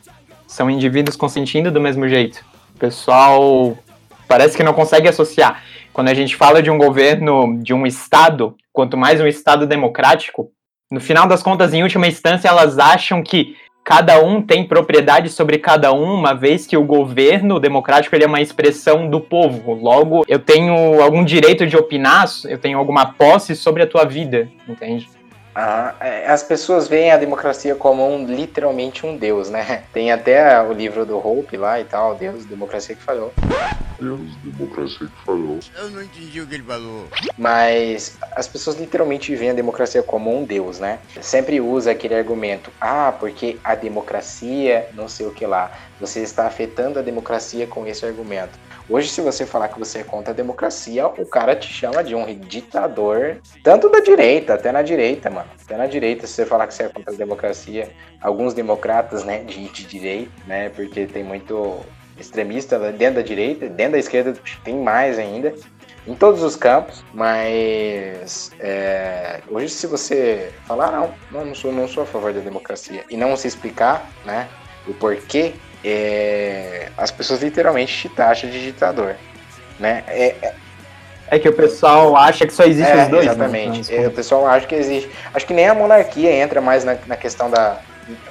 [0.47, 2.45] São indivíduos consentindo do mesmo jeito.
[2.77, 3.75] O pessoal
[4.27, 5.63] parece que não consegue associar.
[5.91, 10.51] Quando a gente fala de um governo, de um Estado, quanto mais um Estado democrático,
[10.91, 15.57] no final das contas, em última instância, elas acham que, cada um tem propriedade sobre
[15.57, 19.73] cada um, uma vez que o governo democrático ele é uma expressão do povo.
[19.73, 24.49] Logo, eu tenho algum direito de opinar, eu tenho alguma posse sobre a tua vida,
[24.67, 25.09] entende?
[25.59, 29.85] Ah, é, as pessoas veem a democracia como um, literalmente um deus, né?
[29.91, 33.33] Tem até o livro do Hope lá e tal, Deus, democracia que falhou.
[33.99, 35.59] Deus, democracia que falhou.
[35.75, 37.07] Eu não entendi o que ele falou.
[37.35, 40.99] Mas as pessoas literalmente veem a democracia como um deus, né?
[41.19, 45.71] Sempre usa aquele argumento, ah, porque a democracia, não sei o que lá.
[45.99, 48.59] Você está afetando a democracia com esse argumento.
[48.89, 52.15] Hoje, se você falar que você é contra a democracia, o cara te chama de
[52.15, 55.49] um ditador, tanto da direita, até na direita, mano.
[55.61, 59.43] Até na direita, se você falar que você é contra a democracia, alguns democratas, né,
[59.43, 61.81] de, de direita, né, porque tem muito
[62.17, 65.53] extremista dentro da direita, dentro da esquerda tem mais ainda,
[66.07, 71.89] em todos os campos, mas é, hoje se você falar, não, não, não sou, não
[71.89, 74.47] sou a favor da democracia, e não se explicar, né,
[74.87, 75.53] o porquê
[75.87, 79.15] é, as pessoas literalmente te taxam de ditador.
[79.79, 80.03] Né?
[80.07, 80.53] É, é,
[81.29, 83.25] é que o pessoal acha que só existe é, os dois.
[83.25, 83.31] Né?
[83.31, 83.93] Exatamente.
[83.93, 84.07] Né?
[84.07, 85.09] o pessoal acha que existe.
[85.33, 87.77] Acho que nem a monarquia entra mais na, na questão da.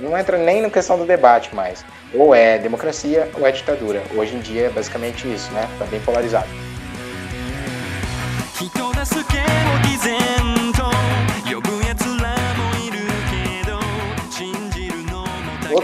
[0.00, 1.84] Não entra nem na questão do debate mais.
[2.14, 4.02] Ou é democracia ou é ditadura.
[4.14, 5.68] Hoje em dia é basicamente isso, né?
[5.78, 6.48] Tá bem polarizado.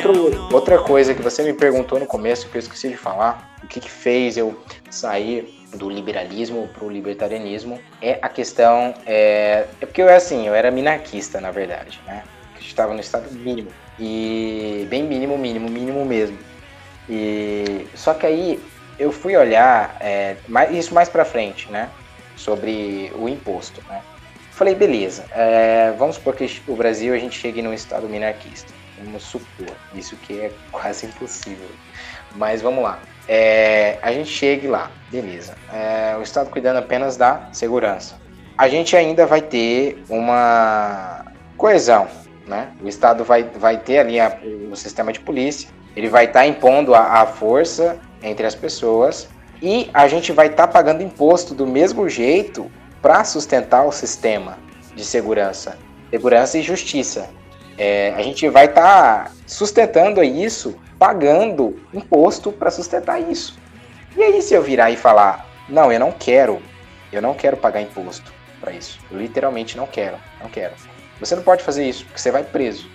[0.04, 3.68] Outro, outra coisa que você me perguntou no começo, que eu esqueci de falar, o
[3.68, 4.60] que, que fez eu
[4.90, 8.94] sair do liberalismo para o libertarianismo, é a questão.
[9.06, 12.24] É, é porque eu é assim, eu era minarquista, na verdade, né?
[12.60, 13.70] Estava no estado mínimo.
[13.98, 16.38] E bem mínimo, mínimo, mínimo mesmo.
[17.08, 18.60] E só que aí
[18.98, 21.88] eu fui olhar é, mais, isso mais para frente, né?
[22.36, 24.02] Sobre o imposto, né?
[24.50, 28.72] Falei, beleza, é, vamos supor que o Brasil a gente chegue num estado minarquista.
[29.04, 31.68] Vamos supor, isso que é quase impossível.
[32.36, 33.00] Mas vamos lá.
[33.28, 35.54] É, a gente chegue lá, beleza.
[35.72, 38.20] É, o Estado cuidando apenas da segurança.
[38.56, 41.24] A gente ainda vai ter uma
[41.56, 42.06] coesão,
[42.46, 42.72] né?
[42.82, 44.38] O Estado vai, vai ter ali a,
[44.70, 49.28] o sistema de polícia, ele vai estar tá impondo a, a, força entre as pessoas
[49.60, 54.58] e a gente vai estar tá pagando imposto do mesmo jeito para sustentar o sistema
[54.94, 55.76] de segurança,
[56.10, 57.28] segurança e justiça.
[57.78, 63.58] É, a gente vai estar tá sustentando isso, pagando imposto para sustentar isso.
[64.16, 66.60] E aí, se eu virar e falar, não, eu não quero,
[67.12, 68.98] eu não quero pagar imposto para isso.
[69.10, 70.74] Eu literalmente não quero, não quero.
[71.18, 72.88] Você não pode fazer isso, porque você vai preso,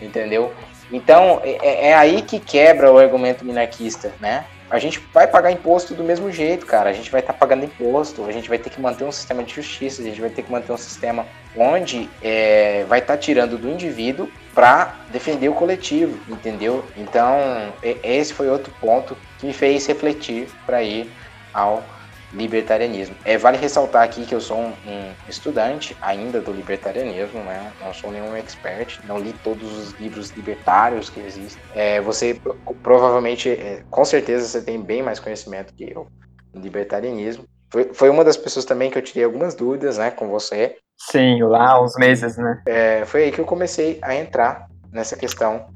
[0.00, 0.52] entendeu?
[0.92, 4.44] Então, é, é, é aí que quebra o argumento minarquista, né?
[4.70, 6.90] A gente vai pagar imposto do mesmo jeito, cara.
[6.90, 9.42] A gente vai estar tá pagando imposto, a gente vai ter que manter um sistema
[9.42, 11.26] de justiça, a gente vai ter que manter um sistema
[11.56, 16.84] onde é, vai estar tá tirando do indivíduo para defender o coletivo, entendeu?
[16.96, 21.10] Então, esse foi outro ponto que me fez refletir para ir
[21.52, 21.82] ao
[22.32, 23.16] libertarianismo.
[23.24, 27.72] É, vale ressaltar aqui que eu sou um, um, estudante ainda do libertarianismo, né?
[27.80, 31.62] não sou nenhum expert, não li todos os livros libertários que existem.
[31.74, 32.38] É, você
[32.82, 36.06] provavelmente, é, com certeza, você tem bem mais conhecimento que eu
[36.52, 37.44] no libertarianismo.
[37.70, 40.76] Foi, foi uma das pessoas também que eu tirei algumas dúvidas né, com você.
[40.96, 42.62] Sim, lá há uns meses, né?
[42.66, 45.66] É, foi aí que eu comecei a entrar nessa questão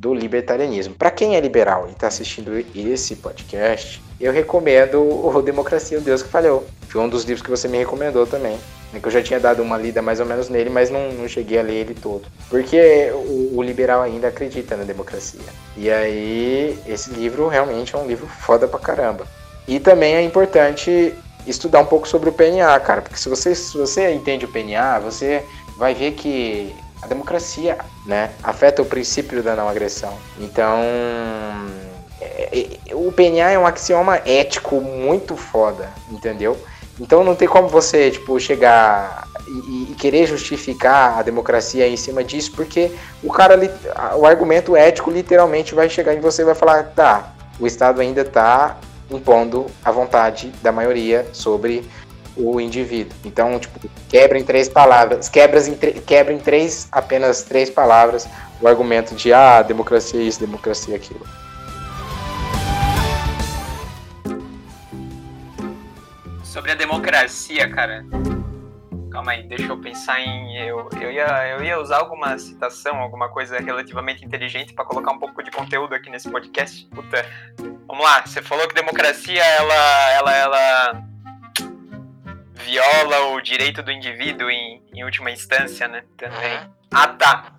[0.00, 0.94] do libertarianismo.
[0.94, 6.22] Para quem é liberal e está assistindo esse podcast, eu recomendo o Democracia, o Deus
[6.22, 6.66] que Falhou.
[6.88, 8.58] Foi um dos livros que você me recomendou também.
[8.94, 11.28] É que eu já tinha dado uma lida mais ou menos nele, mas não, não
[11.28, 12.26] cheguei a ler ele todo.
[12.48, 15.38] Porque o, o, liberal ainda acredita na democracia.
[15.76, 19.26] E aí, esse livro realmente é um livro foda pra caramba.
[19.68, 21.14] E também é importante
[21.46, 23.02] estudar um pouco sobre o PNA, cara.
[23.02, 25.44] Porque se você, se você entende o PNA, você
[25.76, 30.12] vai ver que a democracia né, afeta o princípio da não agressão.
[30.38, 30.80] Então,
[32.20, 36.56] é, é, o PNA é um axioma ético muito foda, entendeu?
[36.98, 42.22] Então não tem como você, tipo, chegar e, e, querer justificar a democracia em cima
[42.22, 43.58] disso, porque o cara,
[44.18, 48.20] o argumento ético literalmente vai chegar em você e vai falar, tá, o Estado ainda
[48.20, 48.78] está
[49.10, 51.88] impondo a vontade da maioria sobre
[52.36, 53.16] o indivíduo.
[53.24, 58.28] Então, tipo, quebra em três palavras, quebra em, quebra em três, apenas três palavras,
[58.60, 61.26] o argumento de, ah, democracia é isso, democracia é aquilo.
[66.42, 68.04] Sobre a democracia, cara.
[69.10, 70.56] Calma aí, deixa eu pensar em.
[70.56, 75.18] Eu, eu, ia, eu ia usar alguma citação, alguma coisa relativamente inteligente para colocar um
[75.18, 76.86] pouco de conteúdo aqui nesse podcast.
[76.86, 77.24] Puta.
[77.86, 80.10] Vamos lá, você falou que democracia, ela.
[80.12, 81.09] ela, ela
[82.64, 86.02] viola o direito do indivíduo em, em última instância, né?
[86.16, 86.58] Também.
[86.92, 87.52] Ah, tá.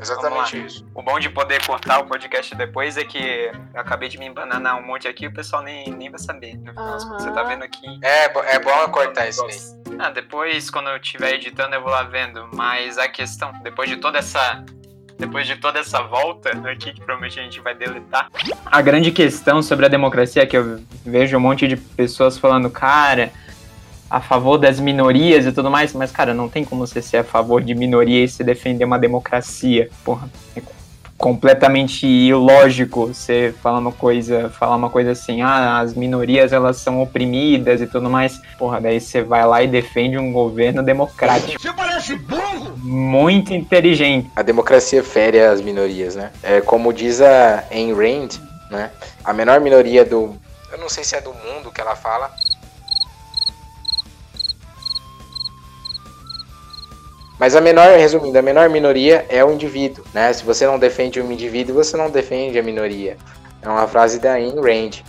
[0.00, 0.86] Exatamente isso.
[0.94, 4.78] O bom de poder cortar o podcast depois é que eu acabei de me embananar
[4.78, 6.56] um monte aqui e o pessoal nem, nem vai saber.
[6.58, 7.18] No final, Aham.
[7.18, 7.86] Você tá vendo aqui.
[8.02, 9.56] É, é bom cortar isso aí.
[9.98, 12.48] Ah, depois, quando eu estiver editando, eu vou lá vendo.
[12.52, 14.64] Mas a questão, depois de toda essa.
[15.16, 18.28] Depois de toda essa volta aqui, que provavelmente a gente vai deletar.
[18.66, 22.68] A grande questão sobre a democracia é que eu vejo um monte de pessoas falando,
[22.68, 23.32] cara,
[24.10, 27.24] a favor das minorias e tudo mais, mas, cara, não tem como você ser a
[27.24, 29.88] favor de minoria e se defender uma democracia.
[30.04, 30.62] Porra, é
[31.16, 37.00] completamente ilógico você falar uma coisa, falar uma coisa assim, ah, as minorias elas são
[37.00, 38.40] oprimidas e tudo mais.
[38.58, 41.60] Porra, daí você vai lá e defende um governo democrático.
[41.60, 42.76] Você parece burro!
[42.76, 44.30] Muito inteligente.
[44.36, 46.30] A democracia fere as minorias, né?
[46.42, 48.38] É como diz a Ayn Rand,
[48.70, 48.90] né?
[49.24, 50.36] A menor minoria do.
[50.70, 52.30] Eu não sei se é do mundo que ela fala.
[57.44, 60.32] Mas a menor, resumindo, a menor minoria é o indivíduo, né?
[60.32, 63.18] Se você não defende um indivíduo, você não defende a minoria.
[63.60, 65.02] É uma frase da Ayn Rand.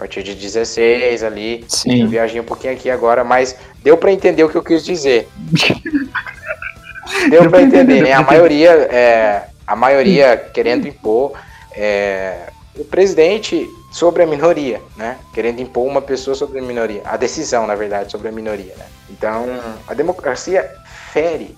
[0.00, 2.06] A partir de 16 ali, eu Sim.
[2.06, 5.28] viajei um pouquinho aqui agora, mas deu pra entender o que eu quis dizer.
[7.28, 8.12] Deu pra entender, né?
[8.14, 11.32] A maioria, é, a maioria querendo impor
[11.76, 12.46] é,
[12.78, 15.18] o presidente sobre a minoria, né?
[15.34, 17.02] Querendo impor uma pessoa sobre a minoria.
[17.04, 18.86] A decisão, na verdade, sobre a minoria, né?
[19.10, 19.44] Então,
[19.86, 20.66] a democracia
[21.12, 21.54] fere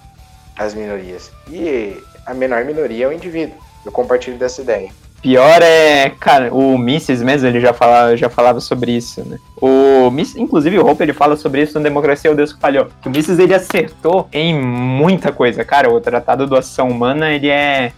[0.57, 1.31] as minorias.
[1.48, 3.57] E a menor minoria é o indivíduo.
[3.87, 4.90] Eu compartilho dessa ideia.
[5.22, 9.38] Pior é, cara, o Mises mesmo, ele já falava, já falava sobre isso, né?
[9.56, 12.58] O Mises, inclusive o Hope, ele fala sobre isso no Democracia é o Deus que
[12.61, 12.88] Falhou.
[13.00, 15.88] Que o Mises, ele acertou em muita coisa, cara.
[15.88, 17.92] O Tratado do Ação Humana, ele é...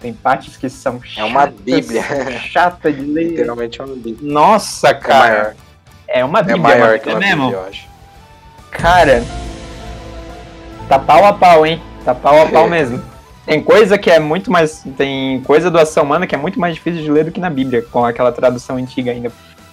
[0.00, 2.02] Tem partes que são É uma chatas, bíblia.
[2.50, 3.28] Chata de ler.
[3.30, 4.32] Literalmente é uma bíblia.
[4.32, 5.18] Nossa, É cara.
[5.18, 5.54] maior.
[6.08, 7.44] É uma É bíblia, maior mano, que é uma mesmo?
[7.46, 7.86] bíblia, eu acho.
[8.70, 9.24] Cara,
[10.88, 11.80] tá pau a pau, hein?
[12.04, 12.70] Tá pau a pau É.
[12.70, 13.02] mesmo.
[13.44, 14.84] Tem coisa que é muito mais.
[14.96, 17.50] Tem coisa do ação humana que é muito mais difícil de ler do que na
[17.50, 19.32] Bíblia, com aquela tradução antiga ainda.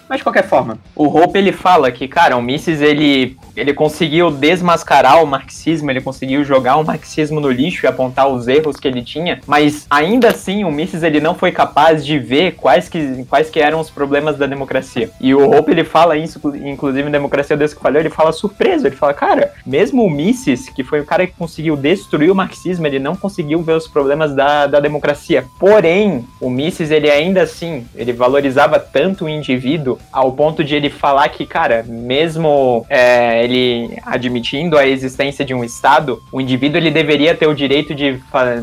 [0.09, 4.31] Mas de qualquer forma, o Hope ele fala que, cara, o Mises ele, ele conseguiu
[4.31, 8.87] desmascarar o marxismo, ele conseguiu jogar o marxismo no lixo e apontar os erros que
[8.87, 13.23] ele tinha, mas ainda assim o Mises ele não foi capaz de ver quais que,
[13.29, 15.11] quais que eram os problemas da democracia.
[15.21, 18.87] E o Hope ele fala isso, inclusive em Democracia Deus que Falhou, ele fala surpreso,
[18.87, 22.87] ele fala, cara, mesmo o Mises, que foi o cara que conseguiu destruir o marxismo,
[22.87, 25.45] ele não conseguiu ver os problemas da, da democracia.
[25.59, 30.89] Porém, o Mises ele ainda assim, ele valorizava tanto o indivíduo ao ponto de ele
[30.89, 36.91] falar que, cara, mesmo é, ele admitindo a existência de um Estado, o indivíduo ele
[36.91, 38.19] deveria ter o direito de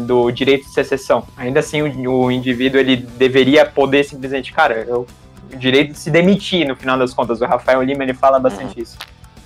[0.07, 1.25] do direito de secessão.
[1.37, 5.07] Ainda assim, o, o indivíduo ele deveria poder simplesmente, cara, eu,
[5.53, 7.41] o direito de se demitir, no final das contas.
[7.41, 8.99] O Rafael Lima ele fala bastante isso.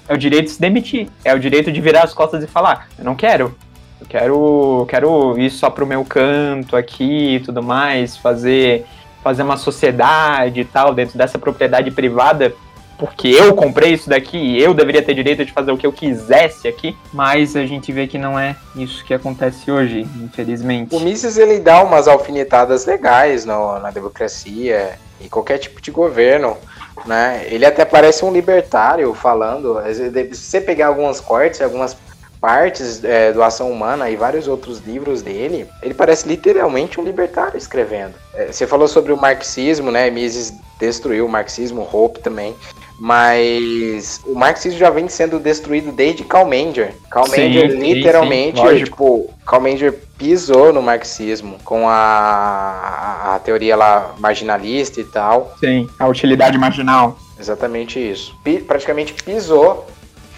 [0.09, 1.09] É o direito de se demitir.
[1.24, 3.55] É o direito de virar as costas e falar, eu não quero.
[4.00, 8.87] Eu quero, quero ir só pro meu canto aqui e tudo mais, fazer
[9.22, 12.54] fazer uma sociedade e tal dentro dessa propriedade privada,
[12.98, 15.92] porque eu comprei isso daqui e eu deveria ter direito de fazer o que eu
[15.92, 20.94] quisesse aqui, mas a gente vê que não é isso que acontece hoje, infelizmente.
[20.94, 26.59] O Mises ele dá umas alfinetadas legais no- na democracia e qualquer tipo de governo,
[27.06, 27.46] né?
[27.46, 29.80] Ele até parece um libertário falando.
[29.94, 31.96] Se você pegar alguns cortes, algumas
[32.40, 37.57] partes é, do Ação Humana e vários outros livros dele, ele parece literalmente um libertário
[37.59, 38.14] escrevendo.
[38.35, 40.09] É, você falou sobre o marxismo, né?
[40.11, 42.55] Mises destruiu o marxismo, Hope também.
[42.98, 46.92] Mas o marxismo já vem sendo destruído desde Karl Menger.
[47.11, 53.38] Karl Menger sim, literalmente, sim, tipo, Karl Menger pisou no marxismo com a, a, a
[53.38, 55.57] teoria lá marginalista e tal.
[55.59, 57.18] Sim, a utilidade marginal.
[57.38, 58.37] Exatamente isso.
[58.44, 59.87] Pi- praticamente pisou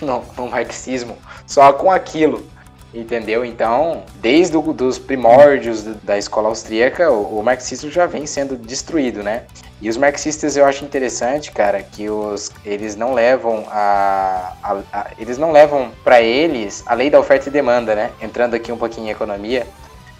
[0.00, 2.50] no, no marxismo só com aquilo.
[2.94, 3.42] Entendeu?
[3.42, 9.22] Então, desde o, dos primórdios da escola austríaca, o, o marxismo já vem sendo destruído,
[9.22, 9.44] né?
[9.80, 15.06] E os marxistas eu acho interessante, cara, que os, eles não levam a, a- a-
[15.18, 18.10] eles não levam para eles a lei da oferta e demanda, né?
[18.20, 19.66] Entrando aqui um pouquinho em economia,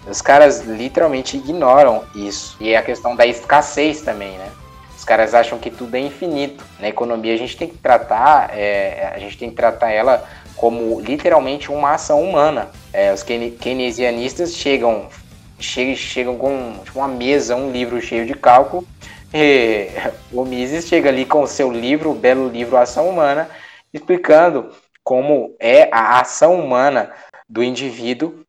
[0.07, 2.57] os caras literalmente ignoram isso.
[2.59, 4.49] E é a questão da escassez também, né?
[4.97, 6.63] Os caras acham que tudo é infinito.
[6.79, 10.23] Na economia a gente tem que tratar, é, a gente tem que tratar ela
[10.63, 12.71] como literalmente uma ação humana.
[12.93, 15.09] É, os keynesianistas chegam,
[15.59, 18.87] chegam, chegam com tipo, uma mesa, um livro cheio de cálculo,
[19.33, 19.89] e
[20.31, 23.49] o Mises chega ali com o seu livro, o belo livro Ação Humana,
[23.93, 24.73] explicando
[25.03, 27.13] como é a ação humana
[27.49, 28.45] do indivíduo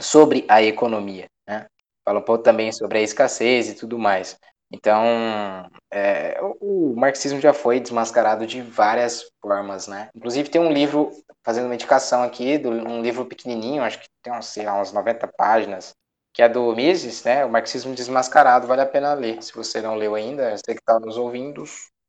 [0.00, 1.26] sobre a economia.
[1.46, 1.66] Né?
[2.04, 4.36] Fala um pouco também sobre a escassez e tudo mais.
[4.74, 10.08] Então, é, o, marxismo já foi desmascarado de várias formas, né?
[10.12, 11.12] Inclusive tem um livro,
[11.44, 14.92] fazendo uma indicação aqui, do, um livro pequenininho, acho que tem uns, sei lá, uns
[14.92, 15.94] 90 páginas,
[16.32, 17.44] que é do Mises, né?
[17.44, 19.40] O Marxismo Desmascarado, vale a pena ler.
[19.44, 21.62] Se você não leu ainda, você que está nos ouvindo,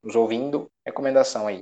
[0.03, 1.61] nos ouvindo, recomendação aí.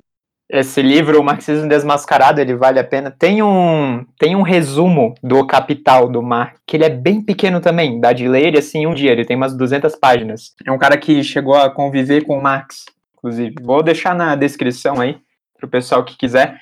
[0.50, 3.10] Esse livro, O Marxismo Desmascarado, ele vale a pena.
[3.10, 8.00] Tem um, tem um resumo do Capital, do Marx, que ele é bem pequeno também,
[8.00, 10.54] dá de ler assim um dia, ele tem umas 200 páginas.
[10.66, 12.86] É um cara que chegou a conviver com o Marx,
[13.18, 13.56] inclusive.
[13.64, 15.18] Vou deixar na descrição aí,
[15.58, 16.60] para o pessoal que quiser.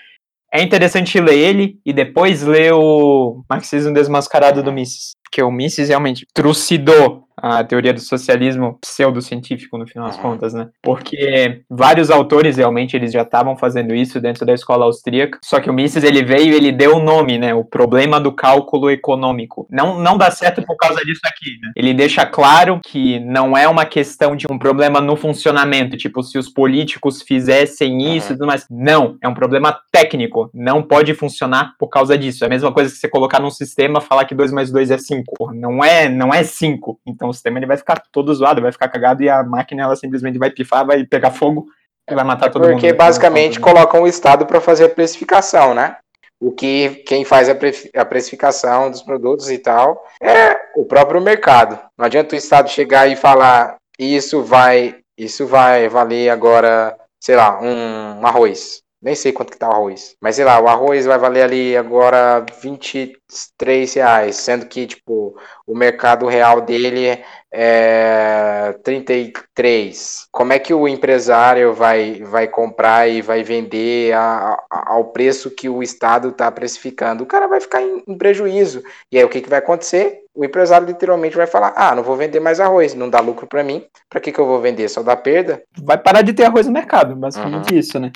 [0.53, 5.89] É interessante ler ele e depois ler o Marxismo Desmascarado do Mises, que o Mises
[5.89, 10.69] realmente trucidou a teoria do socialismo pseudocientífico, no final das contas, né?
[10.81, 15.69] Porque vários autores, realmente, eles já estavam fazendo isso dentro da escola austríaca, só que
[15.69, 17.53] o Mises, ele veio e ele deu o um nome, né?
[17.53, 19.65] O problema do cálculo econômico.
[19.71, 21.71] Não, não dá certo por causa disso aqui, né?
[21.75, 26.37] Ele deixa claro que não é uma questão de um problema no funcionamento, tipo, se
[26.37, 28.67] os políticos fizessem isso e tudo mais.
[28.69, 30.51] Não, é um problema técnico.
[30.53, 32.43] Não pode funcionar por causa disso.
[32.43, 34.97] É a mesma coisa que você colocar num sistema falar que 2 mais 2 é
[34.97, 35.20] 5.
[35.53, 36.99] Não é, não é 5.
[37.05, 39.95] Então o sistema ele vai ficar todo zoado, vai ficar cagado e a máquina ela
[39.95, 41.67] simplesmente vai pifar, vai pegar fogo
[42.09, 42.81] e vai matar todo Porque mundo.
[42.81, 45.97] Porque basicamente colocam o Estado para fazer a precificação, né?
[46.39, 51.21] O que quem faz a, pre a precificação dos produtos e tal é o próprio
[51.21, 51.79] mercado.
[51.97, 57.61] Não adianta o Estado chegar e falar isso vai isso vai valer agora, sei lá,
[57.61, 58.81] um, um arroz.
[59.01, 60.15] Nem sei quanto que tá o arroz.
[60.21, 64.35] Mas sei lá, o arroz vai valer ali agora 23 reais.
[64.35, 65.35] Sendo que, tipo,
[65.65, 67.19] o mercado real dele
[67.51, 70.27] é 33.
[70.31, 75.49] Como é que o empresário vai, vai comprar e vai vender a, a, ao preço
[75.49, 77.23] que o Estado está precificando?
[77.23, 78.83] O cara vai ficar em, em prejuízo.
[79.11, 80.19] E aí o que, que vai acontecer?
[80.33, 83.63] O empresário literalmente vai falar: Ah, não vou vender mais arroz, não dá lucro para
[83.63, 83.83] mim.
[84.09, 84.87] Para que, que eu vou vender?
[84.89, 85.63] Só dá perda?
[85.83, 87.79] Vai parar de ter arroz no mercado, basicamente uhum.
[87.79, 88.11] isso, né?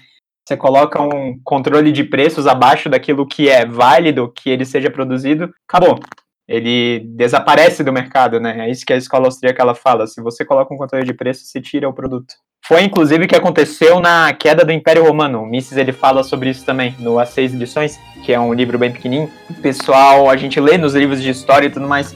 [0.47, 5.51] Você coloca um controle de preços abaixo daquilo que é válido que ele seja produzido,
[5.67, 5.99] acabou.
[6.47, 8.67] Ele desaparece do mercado, né?
[8.67, 10.05] É isso que a escola austríaca ela fala.
[10.05, 12.35] Se você coloca um controle de preços, você tira o produto.
[12.67, 15.41] Foi inclusive o que aconteceu na queda do Império Romano.
[15.41, 18.77] O Mises ele fala sobre isso também no As Seis Lições, que é um livro
[18.77, 19.31] bem pequenininho.
[19.63, 22.15] Pessoal, a gente lê nos livros de história e tudo mais,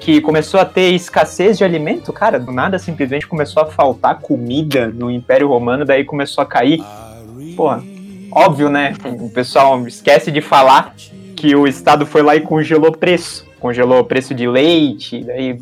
[0.00, 4.88] que começou a ter escassez de alimento, cara, do nada simplesmente começou a faltar comida
[4.88, 6.82] no Império Romano, daí começou a cair
[7.56, 7.82] porra,
[8.32, 8.94] óbvio, né?
[9.20, 10.94] O pessoal esquece de falar
[11.36, 13.48] que o Estado foi lá e congelou preço.
[13.58, 15.58] Congelou o preço de leite, daí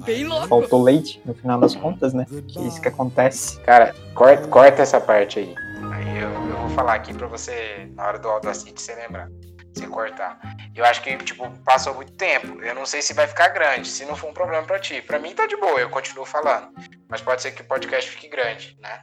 [0.48, 2.26] faltou leite no final das contas, né?
[2.46, 3.60] Que é isso que acontece.
[3.60, 5.54] Cara, corta, corta essa parte aí.
[5.92, 9.28] Aí eu, eu vou falar aqui pra você, na hora do Audacity, você lembrar.
[9.74, 10.38] Você cortar.
[10.74, 12.62] Eu acho que, tipo, passou muito tempo.
[12.62, 15.02] Eu não sei se vai ficar grande, se não for um problema pra ti.
[15.02, 16.68] Pra mim tá de boa, eu continuo falando.
[17.08, 19.02] Mas pode ser que o podcast fique grande, né?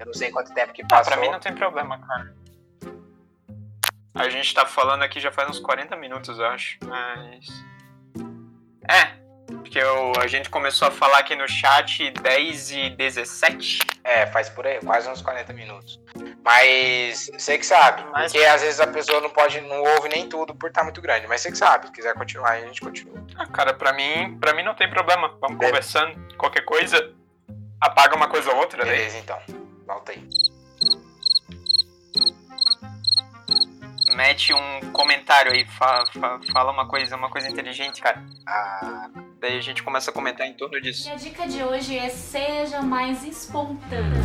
[0.00, 1.12] Eu não sei quanto tempo que passou.
[1.12, 2.34] Ah, pra mim não tem problema, cara.
[4.14, 6.78] A gente tá falando aqui já faz uns 40 minutos, eu acho.
[6.84, 7.46] Mas.
[8.88, 9.20] É.
[9.46, 13.78] Porque eu, a gente começou a falar aqui no chat 10 e 17.
[14.02, 16.00] É, faz por aí, quase uns 40 minutos.
[16.42, 18.04] Mas você que sabe.
[18.10, 18.32] Mas...
[18.32, 21.00] Porque às vezes a pessoa não pode, não ouve nem tudo por estar tá muito
[21.00, 21.26] grande.
[21.26, 21.86] Mas você que sabe.
[21.86, 23.24] Se quiser continuar a gente continua.
[23.36, 25.28] Ah, cara, pra mim, pra mim não tem problema.
[25.40, 25.66] Vamos Beleza.
[25.66, 26.36] conversando.
[26.36, 27.12] Qualquer coisa,
[27.80, 28.84] apaga uma coisa ou outra.
[28.84, 29.22] Beleza, daí.
[29.22, 29.69] então.
[29.90, 30.22] Volta aí.
[34.14, 36.04] Mete um comentário aí, fala,
[36.52, 38.22] fala uma coisa, uma coisa inteligente, cara.
[38.46, 39.10] Ah,
[39.40, 41.08] daí a gente começa a comentar em torno disso.
[41.08, 44.22] E a dica de hoje é seja mais espontâneo.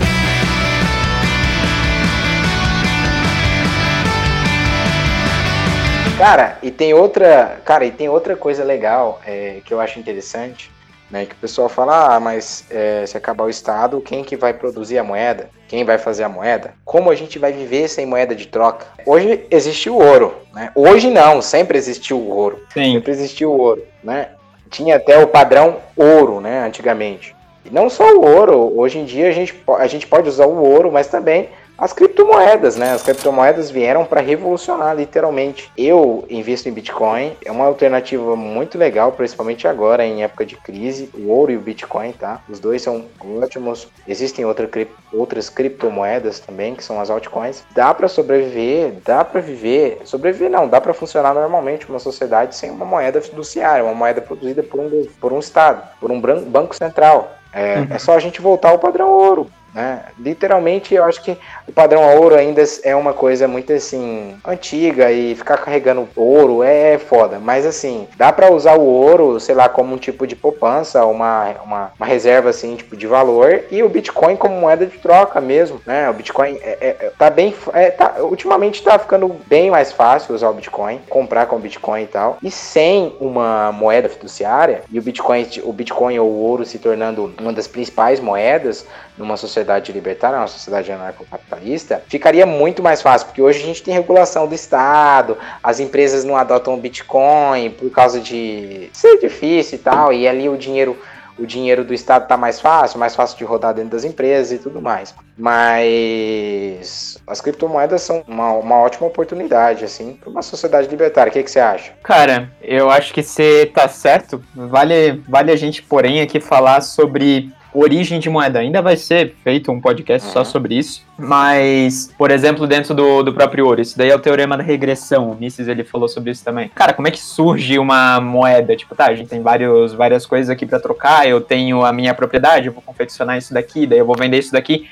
[6.20, 10.74] Cara, e tem outra, cara, e tem outra coisa legal é, que eu acho interessante
[11.16, 11.26] né?
[11.26, 14.97] Que o pessoal fala, ah, mas é, se acabar o Estado, quem que vai produzir
[14.97, 15.49] a moeda?
[15.66, 16.74] Quem vai fazer a moeda?
[16.84, 18.86] Como a gente vai viver sem moeda de troca?
[19.05, 20.72] Hoje existe o ouro, né?
[20.76, 22.61] Hoje não, sempre existiu o ouro.
[22.74, 22.95] Sim.
[22.95, 24.28] Sempre existiu o ouro, né?
[24.70, 27.34] Tinha até o padrão ouro, né, antigamente.
[27.63, 30.61] E não só o ouro, hoje em dia a gente, a gente pode usar o
[30.61, 32.93] ouro, mas também as criptomoedas, né?
[32.93, 35.71] As criptomoedas vieram para revolucionar, literalmente.
[35.78, 41.09] Eu invisto em Bitcoin, é uma alternativa muito legal, principalmente agora, em época de crise.
[41.13, 42.41] O ouro e o Bitcoin, tá?
[42.49, 43.05] Os dois são
[43.41, 43.88] ótimos.
[44.07, 44.69] Existem outra,
[45.11, 47.63] outras criptomoedas também, que são as altcoins.
[47.73, 50.01] Dá para sobreviver, dá para viver.
[50.05, 54.63] Sobreviver não, dá para funcionar normalmente uma sociedade sem uma moeda fiduciária, uma moeda produzida
[54.63, 57.36] por um, por um Estado, por um banco central.
[57.53, 57.88] É, uhum.
[57.89, 59.49] é só a gente voltar ao padrão ouro.
[59.76, 60.03] Né?
[60.17, 65.36] Literalmente, eu acho que o padrão ouro ainda é uma coisa muito assim antiga e
[65.36, 67.39] ficar carregando ouro é foda.
[67.39, 71.49] Mas assim, dá para usar o ouro, sei lá, como um tipo de poupança, uma,
[71.61, 75.82] uma, uma, reserva assim, tipo de valor, e o Bitcoin como moeda de troca mesmo,
[75.86, 76.09] né?
[76.09, 80.34] O Bitcoin é, é, é tá bem, é, tá, ultimamente tá ficando bem mais fácil
[80.34, 82.38] usar o Bitcoin, comprar com o Bitcoin e tal.
[82.41, 87.34] E sem uma moeda fiduciária e o Bitcoin, o Bitcoin ou o ouro se tornando
[87.38, 93.41] uma das principais moedas numa sociedade libertária, uma sociedade anarcocapitalista, ficaria muito mais fácil, porque
[93.41, 98.89] hoje a gente tem regulação do Estado, as empresas não adotam Bitcoin por causa de
[98.93, 100.97] ser difícil e tal, e ali o dinheiro
[101.38, 104.57] o dinheiro do Estado está mais fácil, mais fácil de rodar dentro das empresas e
[104.57, 105.13] tudo mais.
[105.38, 111.30] Mas as criptomoedas são uma, uma ótima oportunidade, assim, para uma sociedade libertária.
[111.30, 111.91] O que, que você acha?
[112.03, 114.41] Cara, eu acho que você tá certo.
[114.55, 118.59] Vale, vale a gente, porém, aqui falar sobre origem de moeda.
[118.59, 120.34] Ainda vai ser feito um podcast uhum.
[120.34, 121.03] só sobre isso.
[121.17, 125.32] Mas, por exemplo, dentro do, do próprio ouro, isso daí é o teorema da regressão.
[125.32, 126.69] O Mises ele falou sobre isso também.
[126.69, 128.76] Cara, como é que surge uma moeda?
[128.76, 132.13] Tipo, tá, a gente tem vários, várias coisas aqui para trocar, eu tenho a minha
[132.13, 134.88] propriedade, eu vou confeccionar isso daqui, daí eu vou vender isso daqui.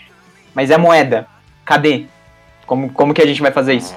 [0.54, 1.28] Mas é moeda.
[1.66, 2.06] Cadê?
[2.66, 3.96] Como, como que a gente vai fazer isso?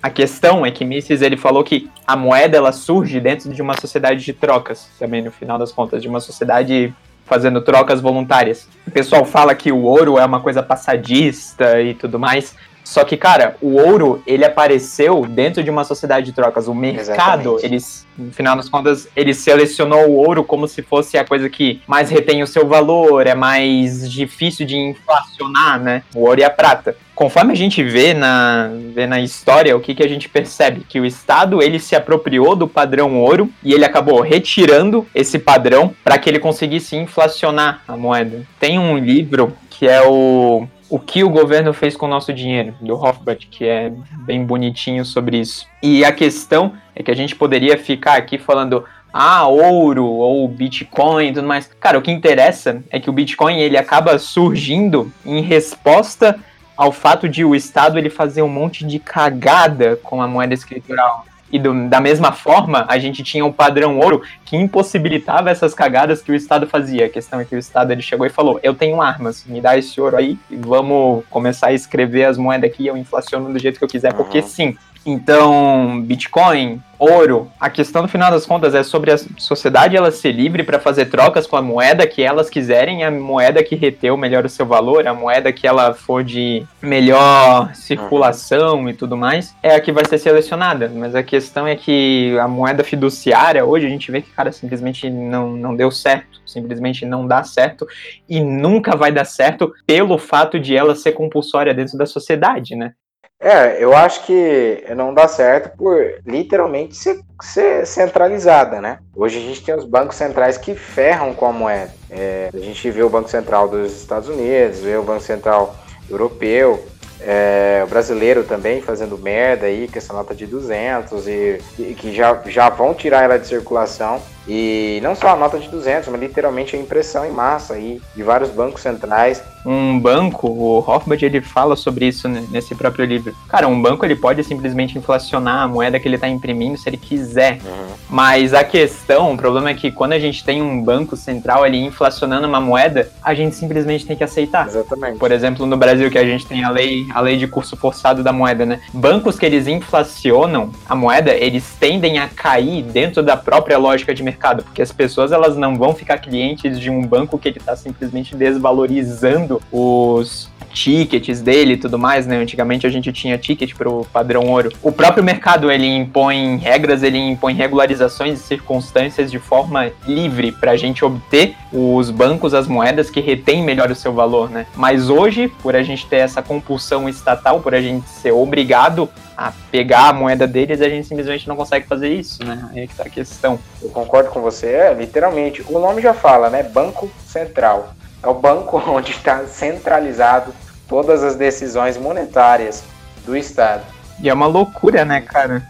[0.00, 3.78] A questão é que Mises ele falou que a moeda ela surge dentro de uma
[3.80, 6.94] sociedade de trocas, também no final das contas, de uma sociedade
[7.28, 8.68] fazendo trocas voluntárias.
[8.86, 12.56] O pessoal fala que o ouro é uma coisa passadista e tudo mais.
[12.88, 16.68] Só que, cara, o ouro, ele apareceu dentro de uma sociedade de trocas.
[16.68, 21.24] O mercado, eles, no final das contas, ele selecionou o ouro como se fosse a
[21.24, 26.02] coisa que mais retém o seu valor, é mais difícil de inflacionar, né?
[26.14, 26.96] O ouro e a prata.
[27.14, 30.80] Conforme a gente vê na, vê na história, o que, que a gente percebe?
[30.88, 35.94] Que o Estado, ele se apropriou do padrão ouro e ele acabou retirando esse padrão
[36.02, 38.46] para que ele conseguisse inflacionar a moeda.
[38.58, 42.74] Tem um livro que é o o que o governo fez com o nosso dinheiro,
[42.80, 43.92] do Hofbrat, que é
[44.24, 45.66] bem bonitinho sobre isso.
[45.82, 51.28] E a questão é que a gente poderia ficar aqui falando ah, ouro ou Bitcoin
[51.28, 51.66] e tudo mais.
[51.80, 56.38] Cara, o que interessa é que o Bitcoin ele acaba surgindo em resposta
[56.76, 61.24] ao fato de o Estado ele fazer um monte de cagada com a moeda escritural.
[61.50, 66.20] E do, da mesma forma, a gente tinha um padrão ouro que impossibilitava essas cagadas
[66.22, 67.06] que o Estado fazia.
[67.06, 69.76] A questão é que o Estado ele chegou e falou: Eu tenho armas, me dá
[69.76, 72.86] esse ouro aí e vamos começar a escrever as moedas aqui.
[72.86, 74.76] Eu inflaciono do jeito que eu quiser, porque sim.
[75.10, 80.32] Então, Bitcoin, ouro, a questão no final das contas é sobre a sociedade ela ser
[80.32, 84.44] livre para fazer trocas com a moeda que elas quiserem, a moeda que reteu melhor
[84.44, 89.74] o seu valor, a moeda que ela for de melhor circulação e tudo mais, é
[89.74, 90.92] a que vai ser selecionada.
[90.94, 95.08] Mas a questão é que a moeda fiduciária, hoje a gente vê que, cara, simplesmente
[95.08, 97.86] não, não deu certo, simplesmente não dá certo
[98.28, 102.92] e nunca vai dar certo pelo fato de ela ser compulsória dentro da sociedade, né?
[103.40, 108.98] É, eu acho que não dá certo por literalmente ser, ser, centralizada, né?
[109.14, 111.92] Hoje a gente tem os bancos centrais que ferram com a moeda.
[112.10, 115.76] É, a gente vê o Banco Central dos Estados Unidos, vê o Banco Central
[116.10, 116.84] Europeu,
[117.20, 122.12] é, o brasileiro também fazendo merda aí com essa nota de 200 e, e que
[122.12, 126.20] já, já vão tirar ela de circulação e não só a nota de 200, mas
[126.20, 129.42] literalmente a impressão em massa aí de vários bancos centrais.
[129.66, 133.34] Um banco, o Hoffman ele fala sobre isso nesse próprio livro.
[133.48, 136.96] Cara, um banco ele pode simplesmente inflacionar a moeda que ele está imprimindo se ele
[136.96, 137.58] quiser.
[137.64, 137.94] Uhum.
[138.08, 141.84] Mas a questão, o problema é que quando a gente tem um banco central ali
[141.84, 144.66] inflacionando uma moeda, a gente simplesmente tem que aceitar.
[144.68, 145.18] Exatamente.
[145.18, 148.22] Por exemplo, no Brasil que a gente tem a lei, a lei de curso forçado
[148.22, 148.80] da moeda, né?
[148.94, 154.22] Bancos que eles inflacionam a moeda, eles tendem a cair dentro da própria lógica de
[154.22, 157.58] mercado mercado, porque as pessoas elas não vão ficar clientes de um banco que ele
[157.58, 160.48] está simplesmente desvalorizando os
[160.78, 162.36] tickets dele e tudo mais, né?
[162.36, 164.72] Antigamente a gente tinha ticket para o padrão ouro.
[164.80, 170.72] O próprio mercado ele impõe regras, ele impõe regularizações e circunstâncias de forma livre para
[170.72, 174.66] a gente obter os bancos, as moedas que retêm melhor o seu valor, né?
[174.76, 179.52] Mas hoje, por a gente ter essa compulsão estatal, por a gente ser obrigado a
[179.70, 182.68] pegar a moeda deles, a gente simplesmente não consegue fazer isso, né?
[182.72, 183.58] Aí que tá a questão.
[183.82, 185.64] Eu concordo com você, é, literalmente.
[185.68, 186.62] O nome já fala, né?
[186.62, 187.94] Banco Central.
[188.22, 190.52] É o banco onde está centralizado
[190.88, 192.82] todas as decisões monetárias
[193.24, 193.84] do Estado.
[194.20, 195.62] E é uma loucura, né, cara?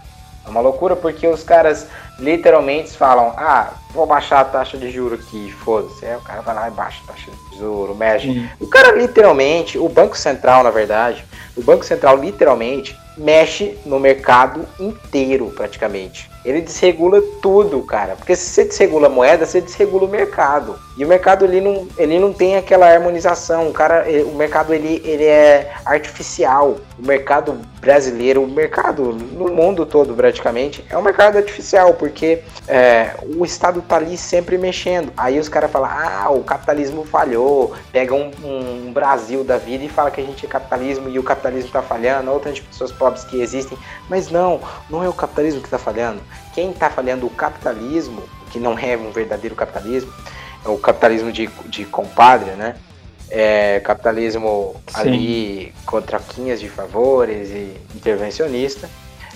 [0.46, 1.86] É uma loucura porque os caras
[2.18, 6.06] literalmente falam: ah, vou baixar a taxa de juro aqui, foda-se.
[6.06, 8.32] Aí o cara vai lá e baixa a taxa de juro, mexe.
[8.32, 8.48] Sim.
[8.58, 11.24] O cara literalmente, o Banco Central, na verdade,
[11.56, 16.30] o Banco Central literalmente mexe no mercado inteiro, praticamente.
[16.44, 18.16] Ele desregula tudo, cara.
[18.16, 20.78] Porque se você desregula a moeda, você desregula o mercado.
[20.99, 23.68] E o mercado ele não, ele não tem aquela harmonização.
[23.68, 26.78] O cara, eh, o mercado ele, ele é artificial.
[26.99, 33.14] O mercado brasileiro, o mercado no mundo todo praticamente, é um mercado artificial, porque é,
[33.36, 35.12] o Estado tá ali sempre mexendo.
[35.16, 37.74] Aí os caras falam, ah, o capitalismo falhou.
[37.92, 41.22] Pega um, um Brasil da vida e fala que a gente é capitalismo e o
[41.22, 43.78] capitalismo tá falhando, ou tantas pessoas pobres que existem.
[44.09, 46.20] Mas não, não é o capitalismo que tá falhando.
[46.53, 48.20] Quem tá falhando o capitalismo,
[48.51, 52.76] que não é um verdadeiro capitalismo, é o capitalismo de, de compadre, né?
[53.30, 55.00] É, capitalismo Sim.
[55.00, 58.88] ali com troquinhas de favores e intervencionista.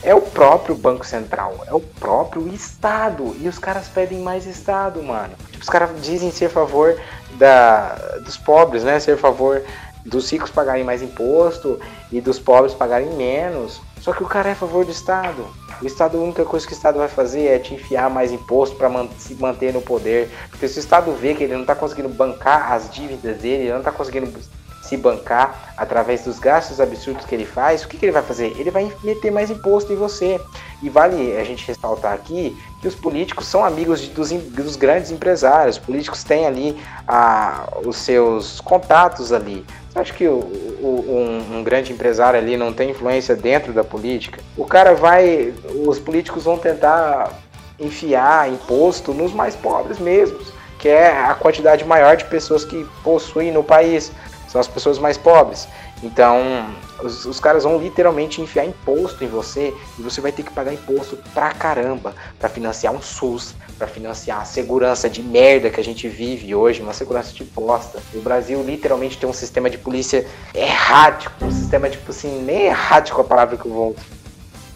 [0.02, 3.36] É o próprio Banco Central, é o próprio Estado.
[3.38, 5.34] E os caras pedem mais Estado, mano.
[5.50, 6.98] Tipo, os caras dizem ser a favor
[7.38, 8.98] da, dos pobres, né?
[8.98, 9.62] Ser a favor
[10.04, 11.80] dos ricos pagarem mais imposto
[12.10, 13.80] e dos pobres pagarem menos.
[14.00, 15.46] Só que o cara é a favor do Estado.
[15.82, 18.76] O Estado, a única coisa que o Estado vai fazer é te enfiar mais imposto
[18.76, 20.30] para se manter no poder.
[20.48, 23.72] Porque se o Estado vê que ele não está conseguindo bancar as dívidas dele, ele
[23.72, 24.32] não está conseguindo
[24.80, 28.54] se bancar através dos gastos absurdos que ele faz, o que, que ele vai fazer?
[28.58, 30.40] Ele vai meter mais imposto em você.
[30.82, 35.10] E vale a gente ressaltar aqui que os políticos são amigos de- dos, dos grandes
[35.12, 35.76] empresários.
[35.76, 36.76] Os políticos têm ali
[37.06, 39.64] ah, os seus contatos ali.
[39.94, 40.38] Acha que o-
[40.80, 41.04] o-
[41.52, 44.40] um, um grande empresário ali não tem influência dentro da política?
[44.56, 45.52] O cara vai.
[45.86, 47.30] Os políticos vão tentar
[47.78, 53.52] enfiar imposto nos mais pobres mesmos, que é a quantidade maior de pessoas que possuem
[53.52, 54.10] no país.
[54.48, 55.66] São as pessoas mais pobres.
[56.02, 56.66] Então,
[57.02, 60.72] os, os caras vão literalmente enfiar imposto em você e você vai ter que pagar
[60.72, 65.84] imposto pra caramba pra financiar um SUS, pra financiar a segurança de merda que a
[65.84, 68.00] gente vive hoje, uma segurança de bosta.
[68.14, 73.20] O Brasil literalmente tem um sistema de polícia errático, um sistema tipo assim, nem errático
[73.20, 73.96] a palavra que eu vou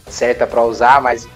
[0.09, 1.29] certa pra usar, mas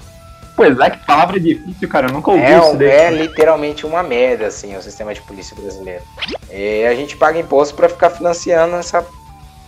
[0.57, 2.09] Pois é, que palavra difícil, cara.
[2.09, 2.89] Eu nunca ouvi é, isso daí.
[2.89, 6.03] é literalmente uma merda, assim, o sistema de polícia brasileiro.
[6.51, 9.03] E a gente paga imposto pra ficar financiando essa,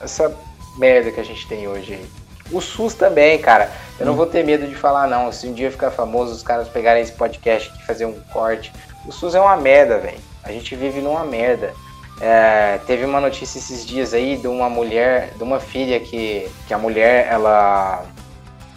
[0.02, 0.34] essa
[0.76, 2.06] merda que a gente tem hoje aí.
[2.50, 3.70] O SUS também, cara.
[3.98, 5.30] Eu não vou ter medo de falar, não.
[5.32, 8.72] Se um dia ficar famoso, os caras pegarem esse podcast aqui e fazer um corte.
[9.06, 10.18] O SUS é uma merda, velho.
[10.42, 11.72] A gente vive numa merda.
[12.20, 16.74] É, teve uma notícia esses dias aí de uma mulher, de uma filha que, que
[16.74, 18.04] a mulher, ela.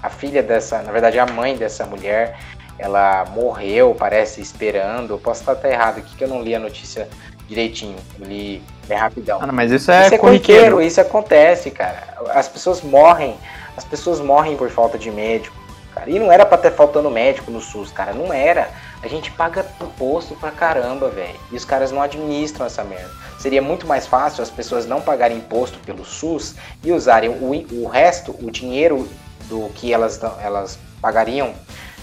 [0.02, 2.38] A filha dessa, na verdade, a mãe dessa mulher,
[2.78, 5.16] ela morreu, parece, esperando.
[5.16, 7.10] Eu posso estar até errado aqui que eu não li a notícia
[7.48, 7.98] direitinho.
[8.20, 9.40] Li bem rapidão.
[9.42, 10.62] Ah, não, mas isso é, isso é corriqueiro.
[10.62, 12.16] corriqueiro, isso acontece, cara.
[12.30, 13.36] As pessoas morrem,
[13.76, 15.56] as pessoas morrem por falta de médico,
[15.94, 16.10] cara.
[16.10, 18.70] E não era pra ter faltando médico no SUS, cara, não era.
[19.02, 21.40] A gente paga imposto pra caramba, velho.
[21.52, 23.12] E os caras não administram essa merda.
[23.40, 27.88] Seria muito mais fácil as pessoas não pagarem imposto pelo SUS e usarem o, o
[27.88, 29.08] resto, o dinheiro
[29.42, 31.54] do que elas, elas pagariam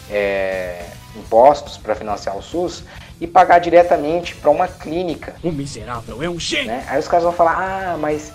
[0.08, 0.84] é,
[1.16, 2.84] impostos para financiar o SUS
[3.22, 6.66] e pagar diretamente para uma clínica O miserável é um gênio.
[6.66, 6.84] né?
[6.88, 8.32] Aí os caras vão falar, ah, mas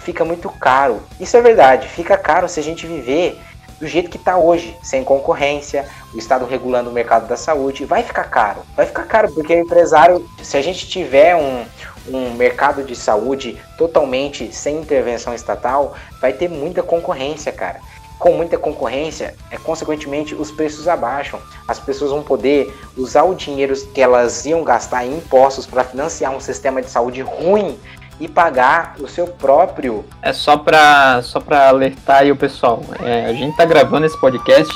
[0.00, 1.00] fica muito caro.
[1.20, 3.40] Isso é verdade, fica caro se a gente viver
[3.78, 8.02] do jeito que tá hoje, sem concorrência, o Estado regulando o mercado da saúde, vai
[8.02, 8.62] ficar caro.
[8.76, 11.64] Vai ficar caro, porque o empresário, se a gente tiver um,
[12.08, 17.80] um mercado de saúde totalmente sem intervenção estatal, vai ter muita concorrência, cara.
[18.20, 21.40] Com muita concorrência, é, consequentemente, os preços abaixam.
[21.66, 26.30] As pessoas vão poder usar o dinheiro que elas iam gastar em impostos para financiar
[26.30, 27.78] um sistema de saúde ruim
[28.20, 30.04] e pagar o seu próprio.
[30.20, 32.82] É só pra, só pra alertar aí o pessoal.
[33.02, 34.70] É, a gente tá gravando esse podcast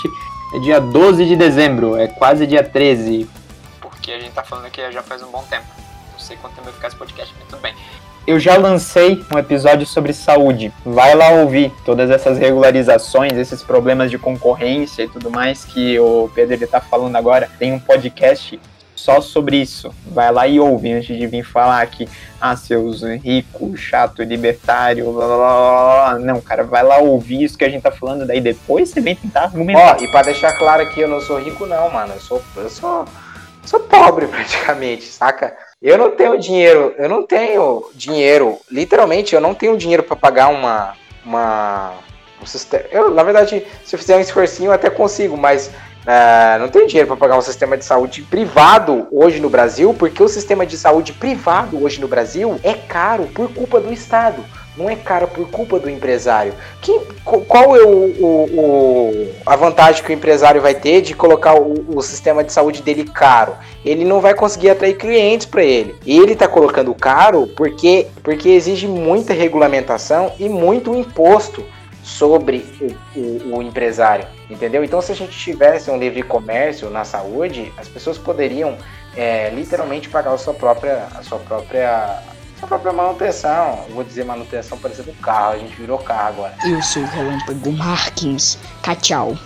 [0.54, 3.28] é dia 12 de dezembro, é quase dia 13.
[3.80, 5.66] Porque a gente tá falando aqui já faz um bom tempo.
[6.12, 7.74] Não sei quanto tempo vai ficar esse podcast, mas tudo bem.
[8.26, 10.72] Eu já lancei um episódio sobre saúde.
[10.82, 16.30] Vai lá ouvir todas essas regularizações, esses problemas de concorrência e tudo mais que o
[16.34, 17.50] Pedro ele tá falando agora.
[17.58, 18.58] Tem um podcast
[18.96, 19.94] só sobre isso.
[20.06, 22.08] Vai lá e ouve antes de vir falar aqui,
[22.40, 26.18] ah, seus ricos, chato, libertário, blá, blá, blá, blá.
[26.18, 29.14] Não, cara, vai lá ouvir isso que a gente tá falando, daí depois você vem
[29.14, 29.98] tentar argumentar.
[30.00, 32.14] Ó, e para deixar claro aqui, eu não sou rico não, mano.
[32.14, 33.04] Eu sou eu sou
[33.66, 35.54] sou pobre praticamente, saca?
[35.84, 40.48] Eu não tenho dinheiro, eu não tenho dinheiro, literalmente, eu não tenho dinheiro para pagar
[40.48, 41.92] uma uma
[42.40, 42.84] um sistema.
[42.90, 45.70] Eu, na verdade, se eu fizer um esforcinho, eu até consigo, mas
[46.06, 50.22] ah, não tenho dinheiro para pagar um sistema de saúde privado hoje no Brasil, porque
[50.22, 54.42] o sistema de saúde privado hoje no Brasil é caro por culpa do Estado.
[54.76, 56.54] Não é caro por culpa do empresário.
[57.24, 61.96] Qual é o, o, o, a vantagem que o empresário vai ter de colocar o,
[61.96, 63.54] o sistema de saúde dele caro?
[63.84, 65.94] Ele não vai conseguir atrair clientes para ele.
[66.06, 71.64] Ele está colocando caro porque, porque exige muita regulamentação e muito imposto
[72.02, 72.66] sobre
[73.16, 74.84] o, empresário, entendeu?
[74.84, 78.76] Então, se a gente tivesse um livre comércio na saúde, as pessoas poderiam
[79.16, 82.22] é, literalmente pagar a sua própria, a sua própria
[82.64, 83.84] a própria manutenção.
[83.90, 86.54] vou dizer manutenção parecendo um carro, a gente virou carro agora.
[86.64, 88.58] Eu sou o Relâmpago Marquinhos.
[89.00, 89.36] Tchau.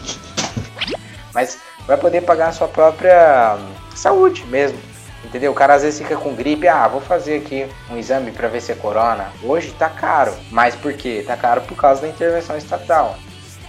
[1.35, 3.59] Mas vai poder pagar a sua própria
[3.95, 4.79] saúde mesmo.
[5.25, 5.51] Entendeu?
[5.51, 8.63] O cara às vezes fica com gripe, ah, vou fazer aqui um exame para ver
[8.63, 9.31] se é corona.
[9.43, 10.33] Hoje tá caro.
[10.51, 11.25] Mas por quê?
[11.27, 13.17] Tá caro por causa da intervenção estatal.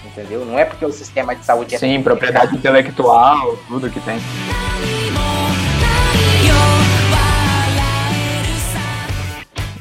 [0.06, 0.46] Entendeu?
[0.46, 4.20] Não é porque o sistema de saúde é Sim, propriedade intelectual, tudo que tem.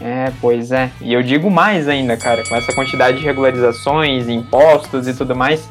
[0.08, 0.90] É, pois é.
[1.02, 5.68] E eu digo mais ainda, cara, com essa quantidade de regularizações, impostos e tudo mais,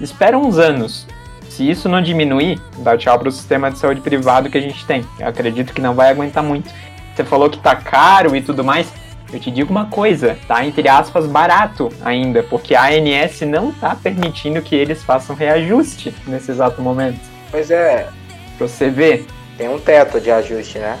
[0.00, 1.06] espera uns anos.
[1.50, 5.04] Se isso não diminuir, dá tchau pro sistema de saúde privado que a gente tem.
[5.20, 6.70] Eu acredito que não vai aguentar muito.
[7.14, 8.90] Você falou que tá caro e tudo mais.
[9.30, 13.94] Eu te digo uma coisa, tá entre aspas barato ainda, porque a ANS não tá
[13.94, 17.20] permitindo que eles façam reajuste nesse exato momento.
[17.50, 18.08] Pois é.
[18.56, 19.26] Pra você ver.
[19.58, 20.98] Tem um teto de ajuste, né?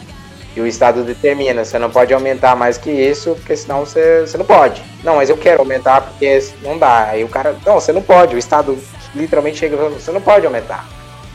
[0.56, 4.38] E o Estado determina, você não pode aumentar mais que isso, porque senão você, você
[4.38, 4.82] não pode.
[5.04, 7.08] Não, mas eu quero aumentar porque não dá.
[7.10, 8.34] Aí o cara, não, você não pode.
[8.34, 8.78] O Estado
[9.14, 10.86] literalmente chega e fala, você não pode aumentar.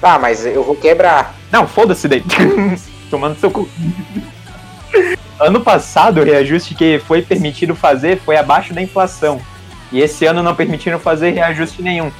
[0.02, 1.36] Tá, mas eu vou quebrar.
[1.52, 2.24] Não, foda-se daí.
[3.12, 3.70] Tomando seu cu.
[5.40, 9.40] ano passado, o reajuste que foi permitido fazer foi abaixo da inflação.
[9.92, 12.12] E esse ano não permitiram fazer reajuste nenhum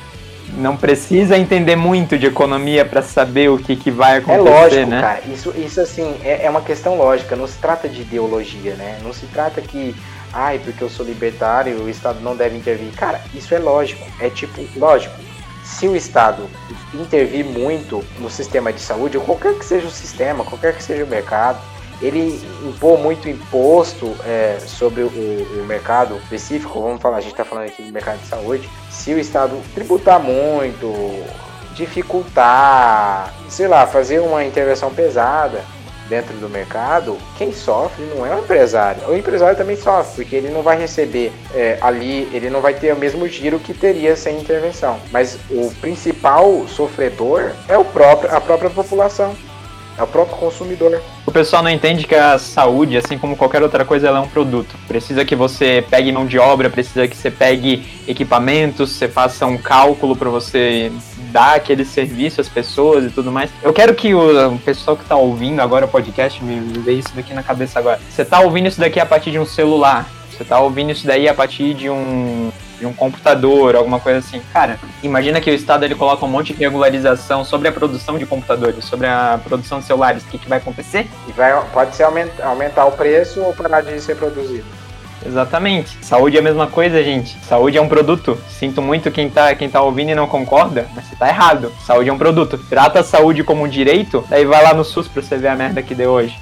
[0.58, 4.86] não precisa entender muito de economia para saber o que, que vai acontecer, é lógico,
[4.88, 5.02] né?
[5.02, 9.00] Cara, isso, isso assim, é, é uma questão lógica, não se trata de ideologia, né?
[9.04, 9.96] Não se trata que,
[10.34, 12.92] ai, porque eu sou libertário, o Estado não deve intervir.
[12.94, 15.16] Cara, isso é lógico, é tipo, lógico.
[15.64, 16.50] Se o Estado
[16.94, 21.04] intervir muito no sistema de saúde, ou qualquer que seja o sistema, qualquer que seja
[21.04, 21.60] o mercado,
[22.02, 27.46] ele impor muito imposto é, sobre o, o, mercado específico, vamos falar, a gente está
[27.46, 30.92] falando aqui do mercado de saúde, se o Estado tributar muito,
[31.76, 35.62] dificultar, sei lá, fazer uma intervenção pesada
[36.12, 39.08] dentro do mercado, quem sofre não é o empresário.
[39.08, 42.94] O empresário também sofre, porque ele não vai receber é, ali, ele não vai ter
[42.94, 45.00] o mesmo giro que teria sem intervenção.
[45.10, 49.34] Mas o principal sofredor é o próprio, a própria população.
[49.98, 51.02] É o próprio consumidor.
[51.26, 54.28] O pessoal não entende que a saúde, assim como qualquer outra coisa, ela é um
[54.28, 54.76] produto.
[54.88, 59.58] Precisa que você pegue mão de obra, precisa que você pegue equipamentos, você faça um
[59.58, 60.92] cálculo para você
[61.32, 63.50] dar aquele serviço às pessoas e tudo mais.
[63.64, 67.34] Eu quero que o, pessoal que está ouvindo agora o podcast me, dê isso daqui
[67.34, 68.00] na cabeça agora.
[68.10, 71.28] Você está ouvindo isso daqui a partir de um celular, você está ouvindo isso daí
[71.28, 72.52] a partir de um
[72.82, 74.42] de um computador, alguma coisa assim.
[74.52, 78.26] Cara, imagina que o Estado ele coloca um monte de regularização sobre a produção de
[78.26, 80.24] computadores, sobre a produção de celulares.
[80.24, 81.08] O que, que vai acontecer?
[81.28, 84.66] E vai, pode ser aumentar, aumentar o preço ou parar de ser produzido.
[85.24, 86.04] Exatamente.
[86.04, 87.38] Saúde é a mesma coisa, gente.
[87.46, 88.36] Saúde é um produto.
[88.50, 91.72] Sinto muito quem tá, quem tá ouvindo e não concorda, mas você tá errado.
[91.86, 92.58] Saúde é um produto.
[92.68, 95.56] Trata a saúde como um direito, daí vai lá no SUS pra você ver a
[95.56, 96.36] merda que deu hoje.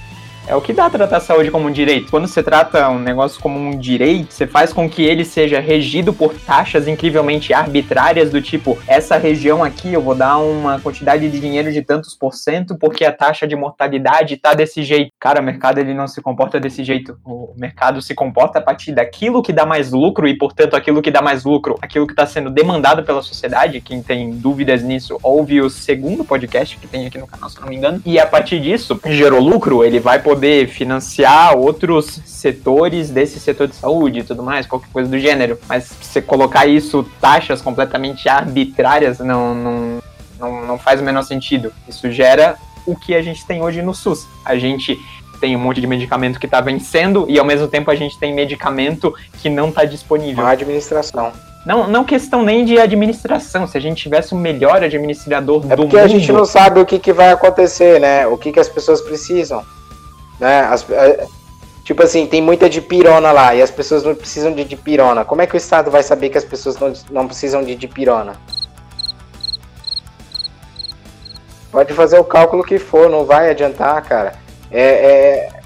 [0.50, 2.10] É o que dá tratar a saúde como um direito.
[2.10, 6.12] Quando você trata um negócio como um direito, você faz com que ele seja regido
[6.12, 11.39] por taxas incrivelmente arbitrárias do tipo, essa região aqui eu vou dar uma quantidade de
[11.39, 15.12] dinheiro de tantos por cento porque a taxa de mortalidade tá desse jeito.
[15.20, 17.16] Cara, o mercado ele não se comporta desse jeito.
[17.24, 21.12] O mercado se comporta a partir daquilo que dá mais lucro e, portanto, aquilo que
[21.12, 23.82] dá mais lucro, aquilo que está sendo demandado pela sociedade.
[23.82, 27.68] Quem tem dúvidas nisso, ouve o segundo podcast que tem aqui no canal, se não
[27.68, 28.02] me engano.
[28.04, 33.68] E a partir disso, gerou lucro, ele vai poder poder financiar outros setores desse setor
[33.68, 35.60] de saúde e tudo mais, qualquer coisa do gênero.
[35.68, 40.00] Mas você colocar isso, taxas completamente arbitrárias, não, não,
[40.40, 41.74] não, não faz o menor sentido.
[41.90, 44.26] Isso gera o que a gente tem hoje no SUS.
[44.46, 44.98] A gente
[45.42, 48.34] tem um monte de medicamento que está vencendo e ao mesmo tempo a gente tem
[48.34, 50.46] medicamento que não está disponível.
[50.46, 51.34] A administração.
[51.66, 53.68] Não, não questão nem de administração.
[53.68, 55.74] Se a gente tivesse o melhor administrador é do mundo.
[55.74, 58.26] É porque a gente não sabe o que, que vai acontecer, né?
[58.26, 59.66] O que, que as pessoas precisam.
[60.40, 60.62] Né?
[60.62, 61.28] As, é,
[61.84, 65.26] tipo assim, tem muita dipirona lá e as pessoas não precisam de dipirona.
[65.26, 68.34] Como é que o Estado vai saber que as pessoas não, não precisam de dipirona?
[71.72, 74.34] Pode fazer o cálculo que for, não vai adiantar, cara.
[74.72, 75.60] É, é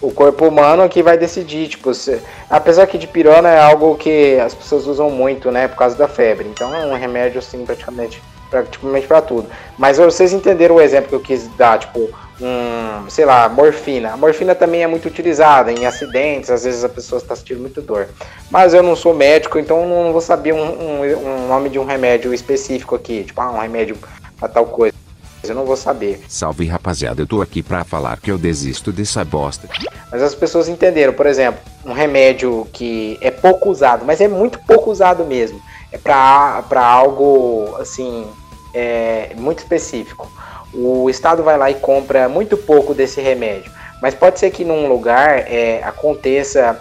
[0.00, 4.54] o corpo humano que vai decidir, tipo, se, apesar que dipirona é algo que as
[4.54, 6.48] pessoas usam muito, né, por causa da febre.
[6.48, 9.48] Então é um remédio assim praticamente praticamente para tudo.
[9.76, 12.08] Mas vocês entenderam o exemplo que eu quis dar, tipo,
[12.40, 14.12] um, sei lá, morfina.
[14.12, 17.80] A morfina também é muito utilizada em acidentes, às vezes a pessoa está sentindo muito
[17.80, 18.08] dor.
[18.50, 21.84] Mas eu não sou médico, então não vou saber um, um, um nome de um
[21.84, 23.96] remédio específico aqui, tipo, ah, um remédio
[24.38, 24.94] para tal coisa.
[25.42, 26.22] Eu não vou saber.
[26.26, 29.68] Salve rapaziada, eu tô aqui pra falar que eu desisto dessa bosta.
[30.10, 34.58] Mas as pessoas entenderam, por exemplo, um remédio que é pouco usado, mas é muito
[34.60, 35.60] pouco usado mesmo.
[35.92, 38.26] É para algo assim,
[38.72, 40.30] é, muito específico.
[40.74, 43.70] O Estado vai lá e compra muito pouco desse remédio.
[44.02, 46.78] Mas pode ser que num lugar é, aconteça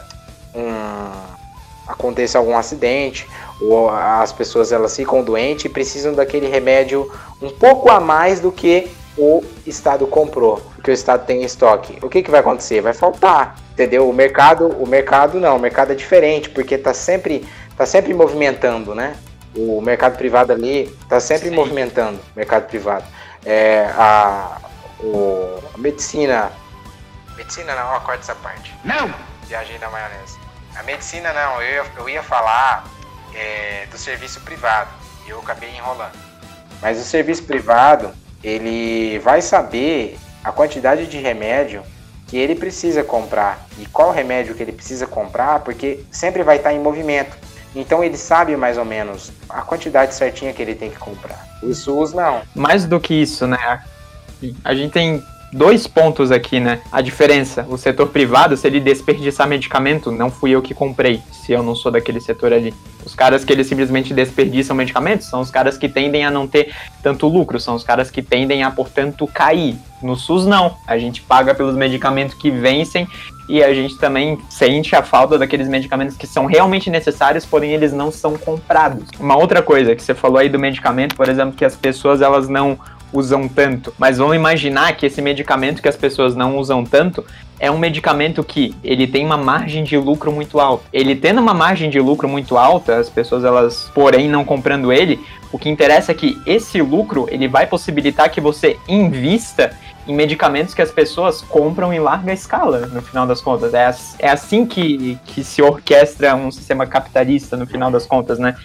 [0.56, 1.34] um,
[1.88, 3.28] aconteça algum acidente
[3.62, 8.52] ou as pessoas elas ficam doentes e precisam daquele remédio um pouco a mais do
[8.52, 11.98] que o Estado comprou, que o Estado tem em estoque.
[12.02, 12.82] O que, que vai acontecer?
[12.82, 14.10] Vai faltar, entendeu?
[14.10, 17.46] O mercado, o mercado não, o mercado é diferente, porque está sempre,
[17.78, 19.16] tá sempre movimentando, né?
[19.56, 21.56] O mercado privado ali está sempre Sim.
[21.56, 23.06] movimentando, mercado privado.
[23.46, 24.58] É, a,
[25.00, 26.52] o, a medicina.
[27.36, 28.74] Medicina não, corta essa parte.
[28.84, 29.14] Não!
[29.48, 30.38] Viajei na maionese.
[30.76, 32.86] A medicina não, eu ia, eu ia falar
[33.34, 34.89] é, do serviço privado.
[35.26, 36.18] E eu acabei enrolando.
[36.82, 38.14] Mas o serviço privado,
[38.44, 41.84] ele vai saber a quantidade de remédio
[42.28, 46.74] que ele precisa comprar e qual remédio que ele precisa comprar, porque sempre vai estar
[46.74, 47.38] em movimento.
[47.76, 51.48] Então ele sabe mais ou menos a quantidade certinha que ele tem que comprar.
[51.62, 52.42] O SUS não.
[52.56, 53.82] Mais do que isso, né?
[54.64, 56.82] A gente tem dois pontos aqui, né?
[56.92, 61.52] A diferença, o setor privado, se ele desperdiçar medicamento, não fui eu que comprei, se
[61.52, 62.74] eu não sou daquele setor ali.
[63.06, 66.74] Os caras que eles simplesmente desperdiçam medicamentos são os caras que tendem a não ter
[67.02, 69.78] tanto lucro, são os caras que tendem a, portanto, cair.
[70.02, 70.76] No SUS, não.
[70.88, 73.08] A gente paga pelos medicamentos que vencem
[73.54, 77.93] e a gente também sente a falta daqueles medicamentos que são realmente necessários, porém eles
[77.93, 79.04] não são comprados.
[79.20, 82.49] Uma outra coisa que você falou aí do medicamento, por exemplo, que as pessoas elas
[82.49, 82.80] não
[83.14, 83.93] usam tanto.
[83.95, 87.24] Mas vamos imaginar que esse medicamento que as pessoas não usam tanto
[87.60, 90.86] é um medicamento que ele tem uma margem de lucro muito alta.
[90.91, 95.20] Ele tendo uma margem de lucro muito alta, as pessoas elas, porém, não comprando ele,
[95.51, 99.78] o que interessa é que esse lucro ele vai possibilitar que você invista
[100.08, 103.74] em medicamentos que as pessoas compram em larga escala, no final das contas.
[103.74, 108.56] É, é assim que, que se orquestra um sistema capitalista, no final das contas, né?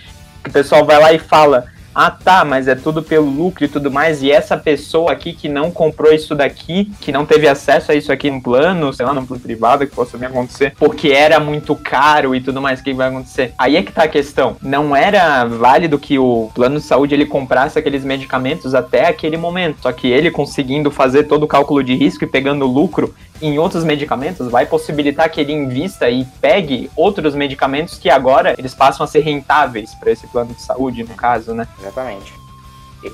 [0.43, 1.67] Que o pessoal vai lá e fala
[1.99, 5.49] ah tá, mas é tudo pelo lucro e tudo mais, e essa pessoa aqui que
[5.49, 9.13] não comprou isso daqui, que não teve acesso a isso aqui no plano, sei lá,
[9.13, 12.85] no plano privado, que possa também acontecer, porque era muito caro e tudo mais, o
[12.85, 13.53] que vai acontecer?
[13.59, 14.57] Aí é que tá a questão.
[14.63, 19.83] Não era válido que o plano de saúde ele comprasse aqueles medicamentos até aquele momento,
[19.83, 23.85] só que ele conseguindo fazer todo o cálculo de risco e pegando lucro, em outros
[23.85, 29.07] medicamentos vai possibilitar que ele invista e pegue outros medicamentos que agora eles passam a
[29.07, 31.67] ser rentáveis para esse plano de saúde, no caso, né?
[31.89, 32.35] Exatamente.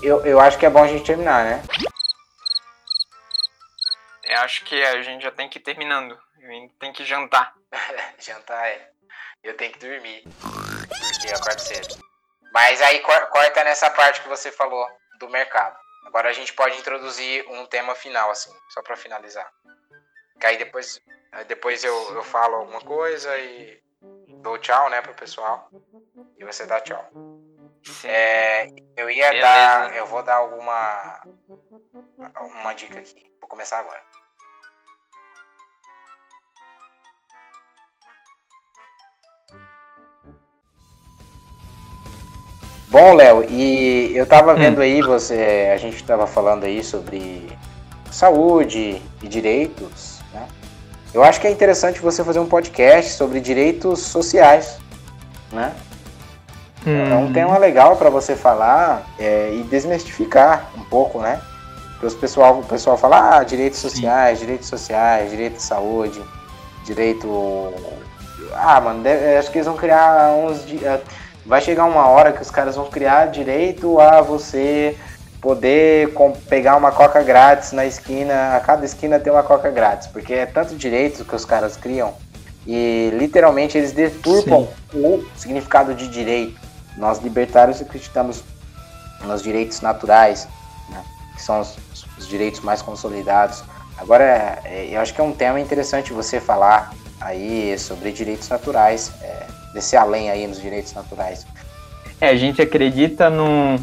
[0.02, 1.62] Eu, eu acho que é bom a gente terminar, né?
[4.24, 6.18] Eu acho que a gente já tem que ir terminando.
[6.80, 7.54] Tem que jantar.
[8.18, 8.90] jantar é.
[9.42, 10.24] Eu tenho que dormir.
[10.40, 12.02] Porque eu acordo cedo.
[12.52, 14.86] Mas aí corta nessa parte que você falou
[15.18, 15.76] do mercado.
[16.06, 19.48] Agora a gente pode introduzir um tema final, assim, só para finalizar.
[20.40, 21.00] Que aí depois,
[21.46, 23.82] depois eu, eu falo alguma coisa e
[24.42, 25.68] dou tchau, né, pro pessoal.
[26.38, 27.10] E você dá tchau.
[28.04, 28.66] É,
[28.96, 29.46] eu ia Beleza.
[29.46, 29.96] dar.
[29.96, 31.20] Eu vou dar alguma.
[32.40, 33.30] Uma dica aqui.
[33.40, 34.02] Vou começar agora.
[42.88, 44.56] Bom, Léo, e eu tava hum.
[44.56, 47.50] vendo aí, você, a gente tava falando aí sobre
[48.10, 50.14] saúde e direitos
[51.14, 54.78] eu acho que é interessante você fazer um podcast sobre direitos sociais,
[55.52, 55.72] né?
[56.86, 57.12] Hum.
[57.12, 61.40] É um tema legal para você falar é, e desmistificar um pouco, né?
[61.92, 64.44] Porque os pessoal, o pessoal fala, ah, direitos sociais, Sim.
[64.44, 66.20] direitos sociais, direito de saúde,
[66.84, 67.72] direito.
[68.52, 70.60] Ah, mano, deve, acho que eles vão criar uns.
[70.82, 71.00] É,
[71.46, 74.96] vai chegar uma hora que os caras vão criar direito a você
[75.40, 76.14] poder
[76.48, 80.46] pegar uma coca grátis na esquina, a cada esquina tem uma coca grátis, porque é
[80.46, 82.14] tanto direito que os caras criam
[82.66, 84.98] e literalmente eles deturpam Sim.
[84.98, 86.63] o significado de direito.
[86.96, 88.42] Nós libertários acreditamos
[89.24, 90.48] nos direitos naturais,
[90.88, 91.02] né,
[91.34, 91.76] que são os,
[92.18, 93.64] os, direitos mais consolidados.
[93.98, 99.12] Agora, é, eu acho que é um tema interessante você falar aí sobre direitos naturais,
[99.22, 101.46] é, descer além aí nos direitos naturais.
[102.20, 103.78] É, a gente acredita num,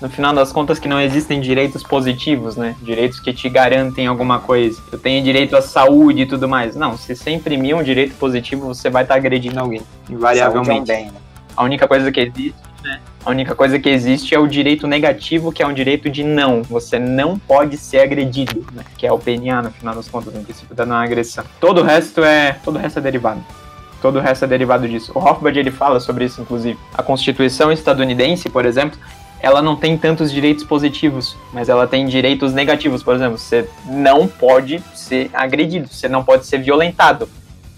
[0.00, 2.74] no final das contas que não existem direitos positivos, né?
[2.82, 4.80] Direitos que te garantem alguma coisa.
[4.92, 6.74] Eu tenho direito à saúde e tudo mais.
[6.74, 10.90] Não, se você imprimir um direito positivo, você vai estar agredindo alguém, invariavelmente.
[10.90, 11.25] É um bem, né?
[11.56, 13.00] A única coisa que existe, né?
[13.24, 16.62] A única coisa que existe é o direito negativo, que é um direito de não.
[16.62, 18.84] Você não pode ser agredido, né?
[18.96, 21.44] Que é o PNA, no final das contas, no princípio da não agressão.
[21.60, 22.52] Todo o resto é.
[22.64, 23.44] Todo o resto é derivado.
[24.00, 25.10] Todo o resto é derivado disso.
[25.14, 26.78] O Hofbard ele fala sobre isso, inclusive.
[26.94, 28.98] A Constituição estadunidense, por exemplo,
[29.40, 33.02] ela não tem tantos direitos positivos, mas ela tem direitos negativos.
[33.02, 37.28] Por exemplo, você não pode ser agredido, você não pode ser violentado.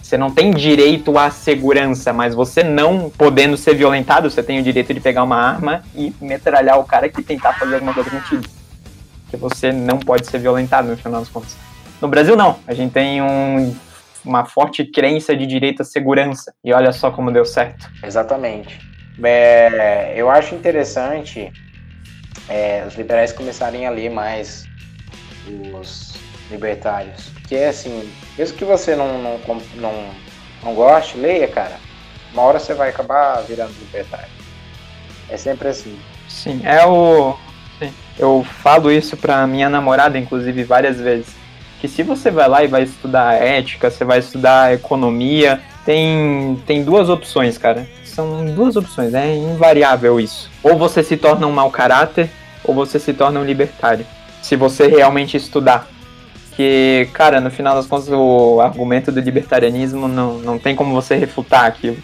[0.08, 4.62] Você não tem direito à segurança, mas você não podendo ser violentado, você tem o
[4.62, 8.42] direito de pegar uma arma e metralhar o cara que tentar fazer alguma coisa contigo.
[9.24, 11.54] Porque você não pode ser violentado, no final das contas.
[12.00, 12.58] No Brasil, não.
[12.66, 13.76] A gente tem um,
[14.24, 16.54] uma forte crença de direito à segurança.
[16.64, 17.90] E olha só como deu certo.
[18.02, 18.80] Exatamente.
[19.22, 21.52] É, eu acho interessante
[22.48, 24.64] é, os liberais começarem a ler mais
[25.74, 26.14] os
[26.50, 27.30] libertários.
[27.48, 29.40] Que é assim, mesmo que você não, não,
[29.76, 30.04] não,
[30.62, 31.76] não goste, leia, cara.
[32.32, 34.28] Uma hora você vai acabar virando libertário.
[35.28, 35.98] É sempre assim.
[36.28, 37.36] Sim, é o.
[37.78, 37.92] Sim.
[38.18, 41.34] Eu falo isso pra minha namorada, inclusive, várias vezes.
[41.80, 46.82] Que se você vai lá e vai estudar ética, você vai estudar economia, tem, tem
[46.82, 47.88] duas opções, cara.
[48.04, 50.50] São duas opções, é invariável isso.
[50.62, 52.28] Ou você se torna um mau caráter,
[52.64, 54.04] ou você se torna um libertário.
[54.42, 55.88] Se você realmente estudar.
[56.58, 61.14] Que, cara, no final das contas, o argumento do libertarianismo não, não tem como você
[61.14, 61.96] refutar aquilo.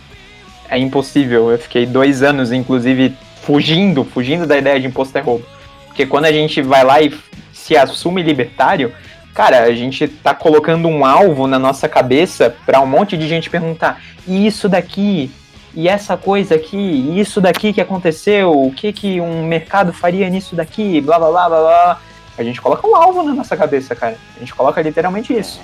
[0.70, 1.50] É impossível.
[1.50, 5.44] Eu fiquei dois anos, inclusive, fugindo, fugindo da ideia de imposto é roubo.
[5.88, 7.12] Porque quando a gente vai lá e
[7.52, 8.92] se assume libertário,
[9.34, 13.50] cara, a gente tá colocando um alvo na nossa cabeça para um monte de gente
[13.50, 15.32] perguntar: e isso daqui?
[15.74, 16.76] E essa coisa aqui?
[16.76, 18.52] E isso daqui que aconteceu?
[18.52, 21.00] O que que um mercado faria nisso daqui?
[21.00, 22.00] Blá blá blá blá blá.
[22.36, 24.16] A gente coloca um alvo na nossa cabeça, cara.
[24.36, 25.60] A gente coloca literalmente isso.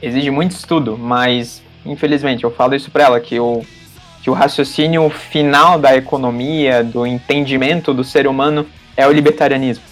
[0.00, 3.62] Exige muito estudo, mas infelizmente eu falo isso pra ela que o
[4.24, 9.84] que o raciocínio final da economia, do entendimento do ser humano é o libertarianismo.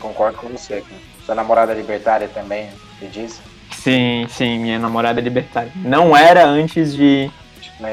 [0.00, 0.82] Concordo com você.
[1.24, 3.40] Sua namorada é libertária também, você disse?
[3.70, 5.70] Sim, sim, minha namorada é libertária.
[5.76, 7.30] Não era antes de,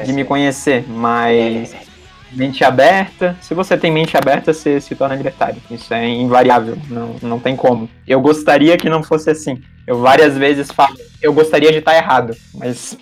[0.04, 1.78] de me conhecer, mas é.
[2.32, 3.36] mente aberta.
[3.40, 5.60] Se você tem mente aberta, você se torna libertário.
[5.70, 7.88] Isso é invariável, não, não tem como.
[8.06, 9.62] Eu gostaria que não fosse assim.
[9.86, 12.98] Eu várias vezes falo, eu gostaria de estar errado, mas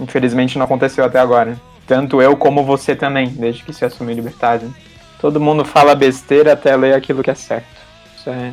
[0.00, 1.60] infelizmente não aconteceu até agora.
[1.86, 4.72] Tanto eu como você também, desde que se assumiu libertário.
[5.20, 7.66] Todo mundo fala besteira até ler aquilo que é certo.
[8.16, 8.52] Isso é,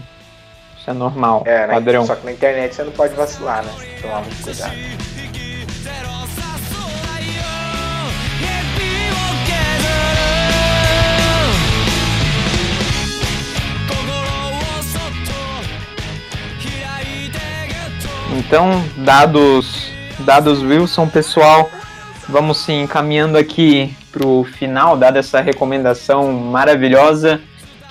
[0.77, 1.73] isso é normal, é, né?
[1.73, 2.05] padrão.
[2.05, 3.71] Só que na internet você não pode vacilar, né?
[4.01, 4.75] Tomar muito cuidado.
[18.39, 21.69] Então, dados, dados Wilson, pessoal,
[22.27, 27.41] vamos sim encaminhando aqui para o final, dada essa recomendação maravilhosa,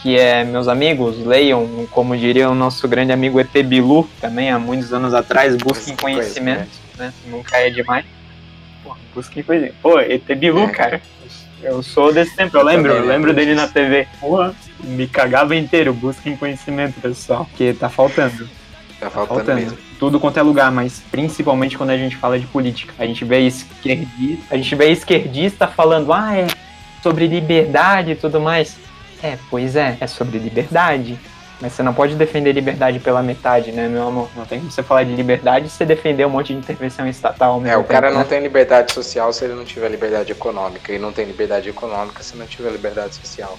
[0.02, 4.58] que é, meus amigos, leiam, como diria o nosso grande amigo ET Bilu, também há
[4.58, 7.12] muitos anos atrás, busquem conhecimento, né?
[7.26, 8.06] Nunca é demais.
[8.82, 9.76] Pô, busquem conhecimento.
[9.82, 10.68] Pô, ET Bilu, é.
[10.68, 11.02] cara.
[11.62, 14.08] Eu sou desse tempo, eu lembro, eu lembro dele na TV.
[14.18, 18.57] Porra, me cagava inteiro, busquem conhecimento, pessoal, que tá faltando.
[19.00, 19.60] Tá faltando, faltando.
[19.60, 19.78] mesmo.
[19.98, 22.92] Tudo quanto é lugar, mas principalmente quando a gente fala de política.
[22.98, 26.46] A gente vê esquerdista, a gente vê esquerdista falando, ah, é
[27.02, 28.76] sobre liberdade e tudo mais.
[29.22, 31.18] É, pois é, é sobre liberdade.
[31.60, 34.28] Mas você não pode defender liberdade pela metade, né, meu amor?
[34.36, 37.60] Não tem como você falar de liberdade e você defender um monte de intervenção estatal.
[37.66, 38.26] É, o cara não né?
[38.28, 40.92] tem liberdade social se ele não tiver liberdade econômica.
[40.92, 43.58] E não tem liberdade econômica se não tiver liberdade social.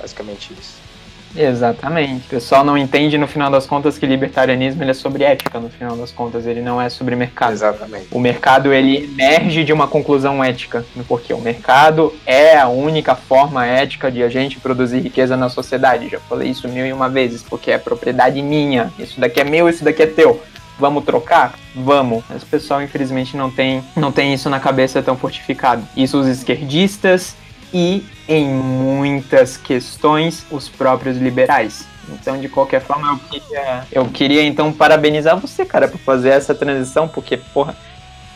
[0.00, 0.89] Basicamente isso.
[1.36, 2.26] Exatamente.
[2.26, 5.70] O pessoal não entende no final das contas que libertarianismo ele é sobre ética, no
[5.70, 7.52] final das contas, ele não é sobre mercado.
[7.52, 8.06] Exatamente.
[8.10, 13.66] O mercado ele emerge de uma conclusão ética, porque o mercado é a única forma
[13.66, 16.08] ética de a gente produzir riqueza na sociedade.
[16.08, 18.92] Já falei isso mil e uma vezes, porque é propriedade minha.
[18.98, 20.42] Isso daqui é meu, isso daqui é teu.
[20.78, 21.54] Vamos trocar?
[21.74, 22.24] Vamos.
[22.28, 25.86] Mas o pessoal, infelizmente, não tem, não tem isso na cabeça tão fortificado.
[25.94, 27.36] Isso os esquerdistas
[27.72, 31.84] e, em muitas questões, os próprios liberais.
[32.08, 36.54] Então, de qualquer forma, eu queria, eu queria então parabenizar você, cara, por fazer essa
[36.54, 37.76] transição, porque, porra,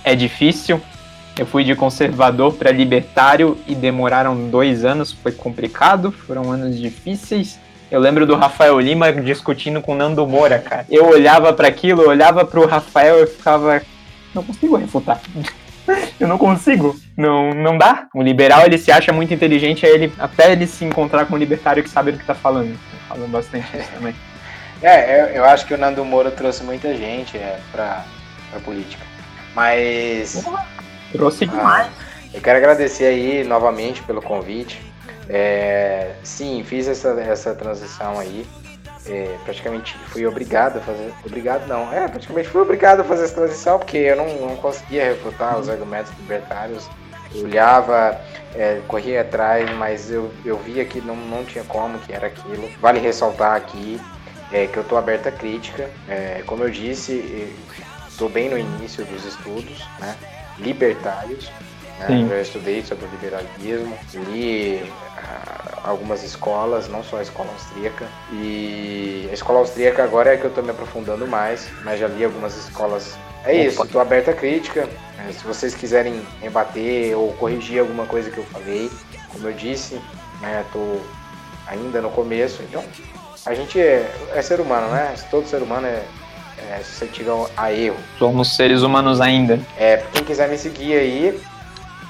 [0.03, 0.81] é difícil.
[1.39, 7.61] Eu fui de conservador para libertário e demoraram dois anos, foi complicado, foram anos difíceis.
[7.89, 10.85] Eu lembro do Rafael Lima discutindo com Nando Moura, cara.
[10.91, 13.81] Eu olhava para aquilo, olhava pro Rafael e ficava.
[14.35, 15.21] Não consigo refutar.
[16.19, 16.97] Eu não consigo.
[17.17, 18.07] Não, não dá.
[18.15, 21.39] O liberal, ele se acha muito inteligente, aí ele, até ele se encontrar com um
[21.39, 22.79] libertário que sabe do que tá falando.
[23.09, 24.15] Falando bastante isso também.
[24.83, 28.05] É, eu, eu, acho que o Nando Moura trouxe muita gente é, pra,
[28.51, 29.03] pra política.
[29.55, 30.45] Mas.
[31.13, 31.89] trouxe demais.
[32.33, 34.81] Eu quero agradecer aí novamente pelo convite.
[35.29, 38.45] É, sim, fiz essa, essa transição aí.
[39.07, 41.13] É, praticamente fui obrigado a fazer.
[41.25, 41.93] Obrigado não.
[41.93, 45.69] É, praticamente fui obrigado a fazer essa transição porque eu não, não conseguia refutar os
[45.69, 46.89] argumentos libertários.
[47.35, 48.21] Eu olhava,
[48.55, 52.71] é, corria atrás, mas eu, eu via que não, não tinha como, que era aquilo.
[52.81, 54.01] Vale ressaltar aqui
[54.53, 55.91] é, que eu estou aberto à crítica.
[56.09, 57.53] É, como eu disse,
[58.09, 60.17] estou bem no início dos estudos, né?
[60.59, 61.51] Libertários.
[61.99, 62.29] Né?
[62.31, 68.07] Eu estudei sobre o liberalismo, li uh, algumas escolas, não só a escola austríaca.
[68.33, 72.25] E a escola austríaca agora é que eu estou me aprofundando mais, mas já li
[72.25, 73.17] algumas escolas.
[73.45, 73.55] É Opa.
[73.55, 74.89] isso, estou aberto à crítica.
[75.27, 78.91] É, se vocês quiserem rebater ou corrigir alguma coisa que eu falei,
[79.29, 80.01] como eu disse,
[80.67, 81.01] estou né,
[81.67, 82.83] ainda no começo, então
[83.47, 85.15] a gente é, é ser humano, né?
[85.31, 86.03] Todo ser humano é,
[86.71, 87.97] é suscetível a erro.
[88.19, 89.61] Somos seres humanos ainda.
[89.77, 91.41] É, quem quiser me seguir aí,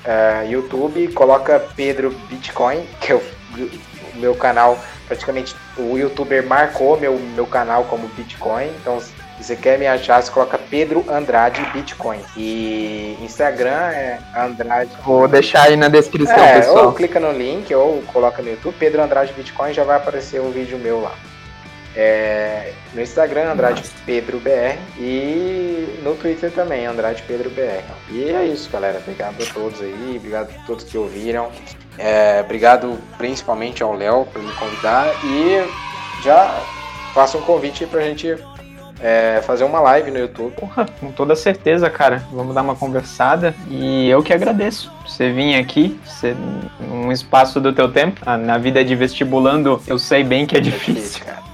[0.04, 3.70] uh, YouTube, coloca Pedro Bitcoin, que é o, o,
[4.16, 9.78] meu canal, praticamente o youtuber marcou meu, meu canal como Bitcoin, então se você quer
[9.78, 12.20] me achar, você coloca Pedro Andrade Bitcoin.
[12.36, 14.90] E Instagram é Andrade.
[15.04, 16.86] Vou deixar aí na descrição, é, pessoal.
[16.86, 20.50] Ou clica no link ou coloca no YouTube Pedro Andrade Bitcoin já vai aparecer um
[20.50, 21.12] vídeo meu lá.
[21.96, 27.84] É, no Instagram, Andrade Pedro BR e no Twitter também, Andrade Pedro BR.
[28.10, 28.98] E é isso, galera.
[28.98, 31.50] Obrigado a todos aí, obrigado a todos que ouviram.
[31.96, 35.64] É, obrigado principalmente ao Léo por me convidar e
[36.24, 36.60] já
[37.12, 38.36] faço um convite pra gente
[39.00, 40.52] é, fazer uma live no YouTube.
[40.52, 42.24] Porra, com toda certeza, cara.
[42.32, 44.90] Vamos dar uma conversada e eu que agradeço.
[45.06, 46.34] Você vir aqui, você,
[46.90, 48.20] um espaço do teu tempo.
[48.26, 50.94] Ah, na vida de vestibulando, eu sei bem que é, é difícil.
[50.94, 51.53] difícil cara.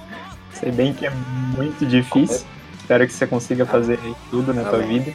[0.61, 1.11] Sei bem que é
[1.57, 2.45] muito difícil.
[2.79, 3.99] Espero que você consiga fazer
[4.29, 4.71] tudo na Amém.
[4.71, 5.13] tua vida.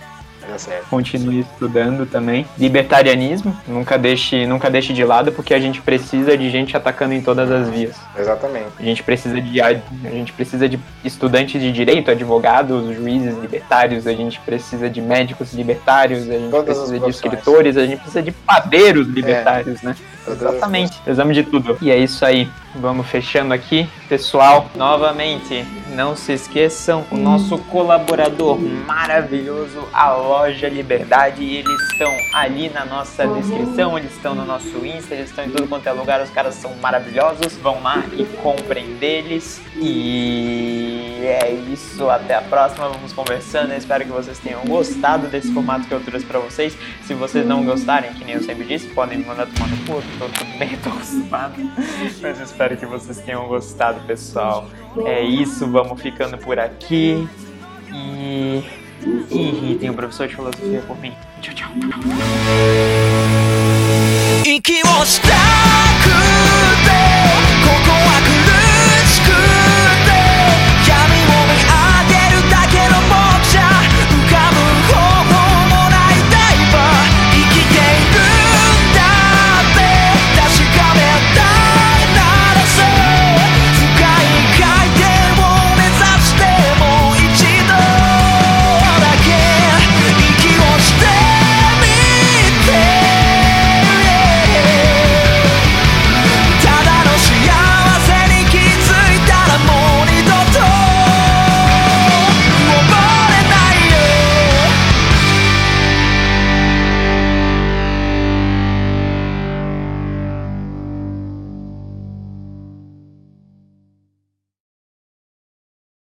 [0.88, 2.47] Continue estudando também.
[2.57, 7.20] Libertarianismo, nunca deixe, nunca deixe de lado, porque a gente precisa de gente atacando em
[7.20, 7.97] todas as vias.
[8.16, 8.68] Exatamente.
[8.78, 9.72] A gente precisa de a,
[10.05, 16.30] gente precisa de estudantes de direito, advogados, juízes libertários, a gente precisa de médicos libertários,
[16.30, 19.86] a gente todas precisa de escritores, a gente precisa de padeiros libertários, é.
[19.86, 19.97] né?
[20.29, 20.99] Exatamente.
[20.99, 21.79] Precisamos de tudo.
[21.81, 22.49] E é isso aí.
[22.74, 24.68] Vamos fechando aqui, pessoal.
[24.74, 25.64] Novamente,
[25.95, 33.27] não se esqueçam, o nosso colaborador maravilhoso, a Loja Liberdade, eles estão ali na nossa
[33.27, 36.55] descrição, eles estão no nosso Insta, eles estão em tudo quanto é lugar, os caras
[36.57, 37.57] são maravilhosos.
[37.62, 39.61] Vão lá e comprem deles.
[39.77, 40.95] E
[41.26, 43.72] é isso, até a próxima, vamos conversando.
[43.72, 46.78] Eu espero que vocês tenham gostado desse formato que eu trouxe pra vocês.
[47.05, 50.03] Se vocês não gostarem, que nem eu sempre disse, podem me mandar tomar no cu,
[50.19, 51.53] tô tudo bem, tô acostumado.
[52.22, 54.69] Mas espero que vocês tenham gostado, pessoal.
[55.05, 57.28] É isso, vamos ficando por aqui.
[57.93, 58.63] E.
[59.32, 61.13] E irritem o professor de filosofia por mim.
[61.41, 61.72] Tchau, tchau.
[64.43, 66.09] 息をしたく
[66.84, 67.22] て